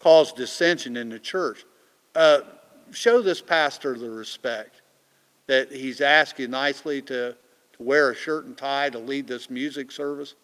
cause 0.00 0.32
dissension 0.32 0.96
in 0.96 1.08
the 1.08 1.18
church. 1.18 1.64
Uh, 2.14 2.40
show 2.94 3.20
this 3.20 3.40
pastor 3.40 3.96
the 3.98 4.10
respect 4.10 4.80
that 5.46 5.70
he's 5.70 6.00
asking 6.00 6.50
nicely 6.50 7.02
to, 7.02 7.32
to 7.32 7.82
wear 7.82 8.10
a 8.10 8.14
shirt 8.14 8.46
and 8.46 8.56
tie 8.56 8.90
to 8.90 8.98
lead 8.98 9.26
this 9.26 9.50
music 9.50 9.92
service. 9.92 10.34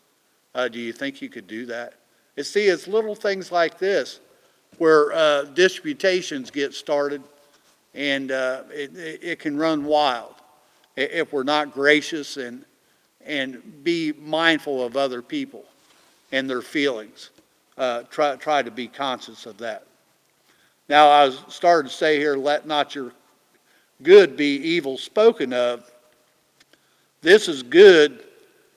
Uh, 0.54 0.68
do 0.68 0.78
you 0.78 0.92
think 0.92 1.22
you 1.22 1.28
could 1.28 1.46
do 1.46 1.66
that? 1.66 1.94
And 2.36 2.44
see, 2.44 2.66
it's 2.66 2.86
little 2.86 3.14
things 3.14 3.50
like 3.50 3.78
this 3.78 4.20
where 4.78 5.12
uh, 5.12 5.42
disputations 5.44 6.50
get 6.50 6.74
started 6.74 7.22
and 7.94 8.30
uh, 8.30 8.62
it, 8.70 8.96
it, 8.96 9.20
it 9.22 9.38
can 9.38 9.56
run 9.56 9.84
wild 9.84 10.34
if 10.96 11.32
we're 11.32 11.42
not 11.42 11.72
gracious 11.72 12.36
and, 12.36 12.64
and 13.24 13.84
be 13.84 14.12
mindful 14.12 14.84
of 14.84 14.96
other 14.96 15.22
people 15.22 15.64
and 16.32 16.48
their 16.48 16.62
feelings. 16.62 17.30
Uh, 17.76 18.02
try, 18.04 18.36
try 18.36 18.62
to 18.62 18.70
be 18.70 18.86
conscious 18.86 19.46
of 19.46 19.58
that. 19.58 19.86
Now, 20.90 21.08
I 21.08 21.24
was 21.24 21.44
starting 21.46 21.88
to 21.88 21.96
say 21.96 22.18
here, 22.18 22.34
let 22.34 22.66
not 22.66 22.96
your 22.96 23.12
good 24.02 24.36
be 24.36 24.56
evil 24.56 24.98
spoken 24.98 25.52
of. 25.52 25.88
This 27.22 27.46
is 27.46 27.62
good, 27.62 28.24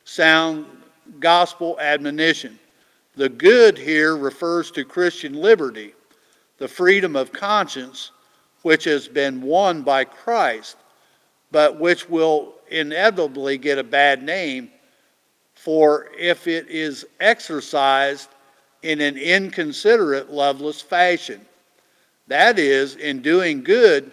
sound 0.04 0.68
gospel 1.20 1.76
admonition. 1.80 2.60
The 3.16 3.30
good 3.30 3.80
here 3.80 4.16
refers 4.16 4.70
to 4.74 4.86
Christian 4.86 5.34
liberty, 5.34 5.96
the 6.60 6.68
freedom 6.68 7.16
of 7.16 7.34
conscience, 7.34 8.12
which 8.62 8.84
has 8.84 9.08
been 9.08 9.42
won 9.42 9.82
by 9.82 10.04
Christ, 10.04 10.78
but 11.50 11.80
which 11.80 12.08
will 12.08 12.54
inevitably 12.70 13.58
get 13.58 13.80
a 13.80 13.84
bad 13.84 14.22
name 14.22 14.70
for 15.56 16.10
if 16.16 16.46
it 16.46 16.68
is 16.70 17.08
exercised 17.20 18.30
in 18.84 19.02
an 19.02 19.18
inconsiderate, 19.18 20.32
loveless 20.32 20.80
fashion. 20.80 21.44
That 22.28 22.60
is, 22.60 22.96
in 22.96 23.22
doing 23.22 23.64
good, 23.64 24.12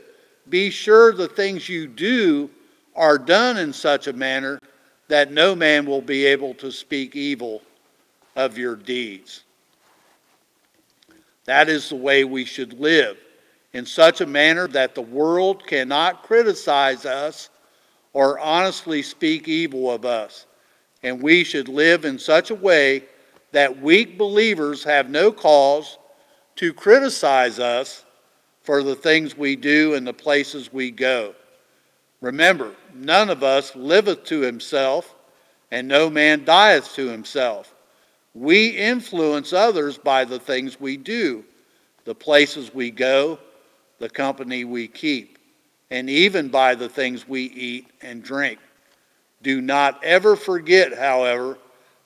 be 0.49 0.71
sure 0.71 1.13
the 1.13 1.29
things 1.29 1.69
you 1.69 1.87
do 1.87 2.51
are 2.97 3.19
done 3.19 3.57
in 3.57 3.73
such 3.73 4.07
a 4.07 4.13
manner 4.13 4.59
that 5.09 5.33
no 5.33 5.55
man 5.55 5.87
will 5.87 6.03
be 6.03 6.27
able 6.27 6.55
to 6.55 6.71
speak 6.71 7.15
evil 7.15 7.63
of 8.37 8.59
your 8.59 8.77
deeds. 8.77 9.45
That 11.45 11.69
is 11.69 11.89
the 11.89 11.97
way 11.97 12.25
we 12.25 12.45
should 12.45 12.79
live, 12.79 13.17
in 13.73 13.87
such 13.87 14.21
a 14.21 14.27
manner 14.27 14.67
that 14.69 14.95
the 14.95 15.03
world 15.03 15.67
cannot 15.67 16.23
criticize 16.25 17.07
us 17.07 17.51
or 18.13 18.39
honestly 18.39 19.03
speak 19.03 19.47
evil 19.49 19.91
of 19.91 20.05
us 20.05 20.47
and 21.03 21.23
we 21.23 21.45
should 21.45 21.69
live 21.69 22.05
in 22.05 22.19
such 22.19 22.51
a 22.51 22.55
way 22.55 23.05
that 23.53 23.81
weak 23.81 24.19
believers 24.19 24.85
have 24.85 25.11
no 25.11 25.33
cause 25.33 25.99
to 26.61 26.75
criticize 26.75 27.59
us 27.59 28.05
for 28.61 28.83
the 28.83 28.95
things 28.95 29.35
we 29.35 29.57
do 29.57 29.95
and 29.95 30.07
the 30.07 30.13
places 30.13 30.71
we 30.71 30.91
go. 30.91 31.35
Remember, 32.21 32.73
none 32.95 33.31
of 33.31 33.43
us 33.43 33.75
liveth 33.75 34.25
to 34.25 34.41
himself, 34.41 35.15
and 35.71 35.89
no 35.89 36.11
man 36.11 36.45
dieth 36.45 36.95
to 36.97 37.09
himself. 37.09 37.75
We 38.35 38.77
influence 38.77 39.55
others 39.55 39.97
by 39.97 40.27
the 40.27 40.39
things 40.39 40.79
we 40.79 40.99
do, 40.99 41.47
the 42.05 42.15
places 42.15 42.75
we 42.75 42.91
go, 42.91 43.39
the 43.99 44.11
company 44.11 44.67
we 44.67 44.87
keep, 44.87 45.39
and 45.91 46.11
even 46.11 46.51
by 46.51 46.75
the 46.75 46.91
things 46.91 47.27
we 47.27 47.45
eat 47.45 47.87
and 48.03 48.23
drink. 48.23 48.59
Do 49.41 49.63
not 49.63 50.05
ever 50.05 50.37
forget, 50.37 50.93
however, 50.93 51.57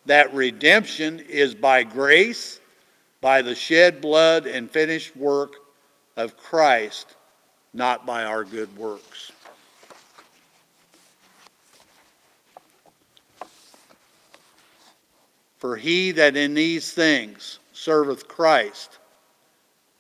that 0.07 0.33
redemption 0.33 1.19
is 1.29 1.57
by 1.57 1.83
grace, 1.83 2.61
by 3.25 3.41
the 3.41 3.55
shed 3.55 4.03
blood 4.03 4.47
and 4.47 4.71
finished 4.71 5.17
work 5.17 5.55
of 6.15 6.37
Christ, 6.37 7.17
not 7.73 8.05
by 8.05 8.23
our 8.23 8.45
good 8.45 8.77
works. 8.77 9.33
For 15.57 15.75
he 15.75 16.11
that 16.11 16.37
in 16.37 16.53
these 16.53 16.93
things 16.93 17.61
serveth 17.73 18.29
Christ 18.29 18.99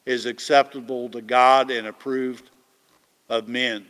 is 0.04 0.26
acceptable 0.26 1.08
to 1.08 1.22
God 1.22 1.70
and 1.70 1.86
approved 1.86 2.50
of 3.30 3.48
men. 3.48 3.86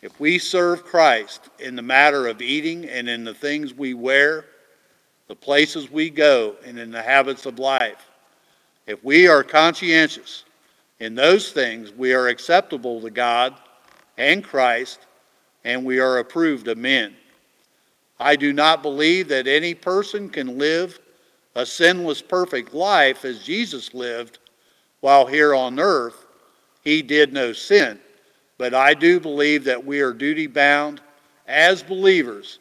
If 0.00 0.18
we 0.18 0.38
serve 0.38 0.82
Christ 0.82 1.50
in 1.58 1.76
the 1.76 1.82
matter 1.82 2.26
of 2.26 2.40
eating 2.40 2.86
and 2.86 3.06
in 3.06 3.22
the 3.22 3.34
things 3.34 3.74
we 3.74 3.92
wear, 3.92 4.46
the 5.28 5.36
places 5.36 5.90
we 5.90 6.10
go, 6.10 6.56
and 6.64 6.78
in 6.78 6.90
the 6.90 7.02
habits 7.02 7.46
of 7.46 7.58
life, 7.58 8.10
if 8.86 9.02
we 9.02 9.26
are 9.26 9.42
conscientious 9.42 10.44
in 11.00 11.14
those 11.14 11.52
things, 11.52 11.92
we 11.92 12.12
are 12.12 12.28
acceptable 12.28 13.00
to 13.00 13.10
God 13.10 13.54
and 14.18 14.44
Christ, 14.44 15.00
and 15.64 15.84
we 15.84 15.98
are 15.98 16.18
approved 16.18 16.68
of 16.68 16.78
men. 16.78 17.14
I 18.20 18.36
do 18.36 18.52
not 18.52 18.82
believe 18.82 19.28
that 19.28 19.46
any 19.46 19.74
person 19.74 20.28
can 20.28 20.58
live 20.58 21.00
a 21.54 21.64
sinless, 21.64 22.20
perfect 22.20 22.74
life 22.74 23.24
as 23.24 23.42
Jesus 23.42 23.94
lived 23.94 24.38
while 25.00 25.26
here 25.26 25.54
on 25.54 25.80
earth. 25.80 26.26
He 26.82 27.02
did 27.02 27.32
no 27.32 27.52
sin. 27.52 27.98
But 28.58 28.74
I 28.74 28.94
do 28.94 29.18
believe 29.18 29.64
that 29.64 29.84
we 29.84 30.00
are 30.00 30.12
duty 30.12 30.46
bound 30.46 31.00
as 31.46 31.82
believers 31.82 32.58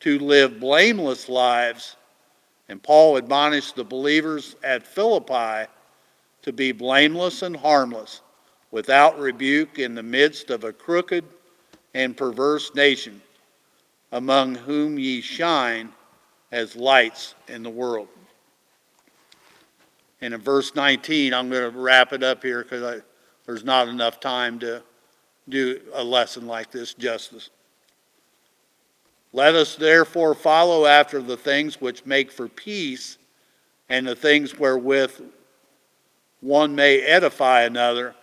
to 0.00 0.18
live 0.18 0.60
blameless 0.60 1.28
lives. 1.28 1.96
And 2.68 2.82
Paul 2.82 3.16
admonished 3.16 3.76
the 3.76 3.84
believers 3.84 4.56
at 4.62 4.86
Philippi 4.86 5.70
to 6.42 6.52
be 6.52 6.72
blameless 6.72 7.42
and 7.42 7.56
harmless, 7.56 8.20
without 8.70 9.18
rebuke 9.18 9.78
in 9.78 9.94
the 9.94 10.02
midst 10.02 10.50
of 10.50 10.64
a 10.64 10.72
crooked 10.72 11.24
and 11.94 12.16
perverse 12.16 12.74
nation, 12.74 13.20
among 14.12 14.54
whom 14.54 14.98
ye 14.98 15.20
shine 15.20 15.90
as 16.52 16.76
lights 16.76 17.34
in 17.48 17.62
the 17.62 17.70
world. 17.70 18.08
And 20.20 20.34
in 20.34 20.40
verse 20.40 20.74
19, 20.74 21.32
I'm 21.32 21.48
going 21.48 21.72
to 21.72 21.78
wrap 21.78 22.12
it 22.12 22.22
up 22.22 22.42
here 22.42 22.62
because 22.62 23.02
there's 23.46 23.64
not 23.64 23.88
enough 23.88 24.20
time 24.20 24.58
to 24.60 24.82
do 25.48 25.80
a 25.94 26.02
lesson 26.02 26.46
like 26.46 26.70
this 26.70 26.94
justice. 26.94 27.50
Let 29.38 29.54
us 29.54 29.76
therefore 29.76 30.34
follow 30.34 30.84
after 30.84 31.22
the 31.22 31.36
things 31.36 31.80
which 31.80 32.04
make 32.04 32.32
for 32.32 32.48
peace 32.48 33.18
and 33.88 34.04
the 34.04 34.16
things 34.16 34.58
wherewith 34.58 35.12
one 36.40 36.74
may 36.74 37.02
edify 37.02 37.62
another. 37.62 38.16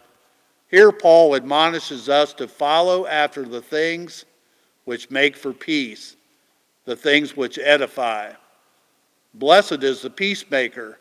Here, 0.70 0.92
Paul 0.92 1.38
admonishes 1.38 2.10
us 2.10 2.34
to 2.34 2.50
follow 2.50 3.06
after 3.06 3.46
the 3.46 3.62
things 3.62 4.26
which 4.84 5.10
make 5.10 5.38
for 5.38 5.54
peace, 5.54 6.18
the 6.84 6.98
things 6.98 7.38
which 7.38 7.58
edify. 7.60 8.34
Blessed 9.36 9.84
is 9.84 10.02
the 10.02 10.10
peacemaker, 10.10 11.00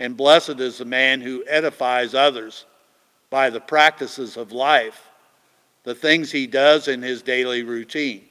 and 0.00 0.16
blessed 0.16 0.58
is 0.58 0.78
the 0.78 0.84
man 0.84 1.20
who 1.20 1.44
edifies 1.46 2.16
others 2.16 2.64
by 3.30 3.48
the 3.48 3.60
practices 3.60 4.36
of 4.36 4.50
life 4.50 5.08
the 5.84 5.94
things 5.94 6.32
he 6.32 6.48
does 6.48 6.88
in 6.88 7.00
his 7.00 7.22
daily 7.22 7.62
routine. 7.62 8.24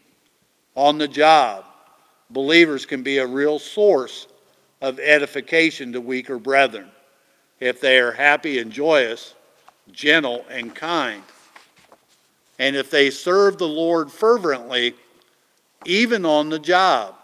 On 0.75 0.97
the 0.97 1.07
job, 1.07 1.65
believers 2.29 2.85
can 2.85 3.03
be 3.03 3.17
a 3.17 3.27
real 3.27 3.59
source 3.59 4.27
of 4.81 4.99
edification 4.99 5.93
to 5.93 6.01
weaker 6.01 6.39
brethren 6.39 6.89
if 7.59 7.79
they 7.79 7.99
are 7.99 8.11
happy 8.11 8.59
and 8.59 8.71
joyous, 8.71 9.35
gentle 9.91 10.45
and 10.49 10.73
kind. 10.73 11.23
And 12.57 12.75
if 12.75 12.89
they 12.89 13.09
serve 13.09 13.57
the 13.57 13.67
Lord 13.67 14.11
fervently, 14.11 14.95
even 15.85 16.25
on 16.25 16.49
the 16.49 16.59
job. 16.59 17.15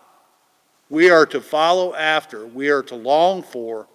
We 0.89 1.09
are 1.09 1.25
to 1.27 1.41
follow 1.41 1.93
after, 1.93 2.47
we 2.47 2.69
are 2.69 2.83
to 2.83 2.95
long 2.95 3.43
for 3.43 3.87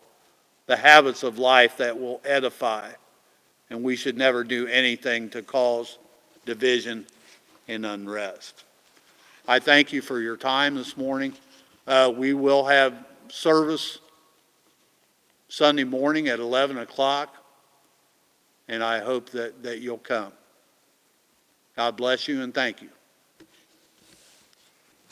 the 0.67 0.77
habits 0.77 1.23
of 1.23 1.39
life 1.39 1.79
that 1.79 1.99
will 1.99 2.21
edify, 2.25 2.91
and 3.71 3.83
we 3.83 3.97
should 3.97 4.17
never 4.17 4.45
do 4.45 4.67
anything 4.67 5.31
to 5.31 5.43
cause 5.43 5.99
division 6.45 7.07
and 7.67 7.87
unrest. 7.87 8.65
I 9.47 9.59
thank 9.59 9.93
you 9.93 10.03
for 10.03 10.21
your 10.21 10.37
time 10.37 10.77
this 10.77 10.97
morning. 10.97 11.35
Uh, 11.87 12.13
We 12.17 12.33
will 12.33 12.65
have 12.65 13.07
service 13.29 13.99
Sunday 15.49 15.85
morning 15.85 16.29
at 16.29 16.39
11 16.39 16.79
o'clock, 16.79 17.37
and 18.69 18.85
I 18.85 19.01
hope 19.01 19.31
that, 19.31 19.63
that 19.65 19.81
you'll 19.81 19.99
come. 19.99 20.33
God 21.77 21.97
bless 21.97 22.29
you 22.29 22.43
and 22.43 22.55
thank 22.55 22.83
you. 22.83 22.91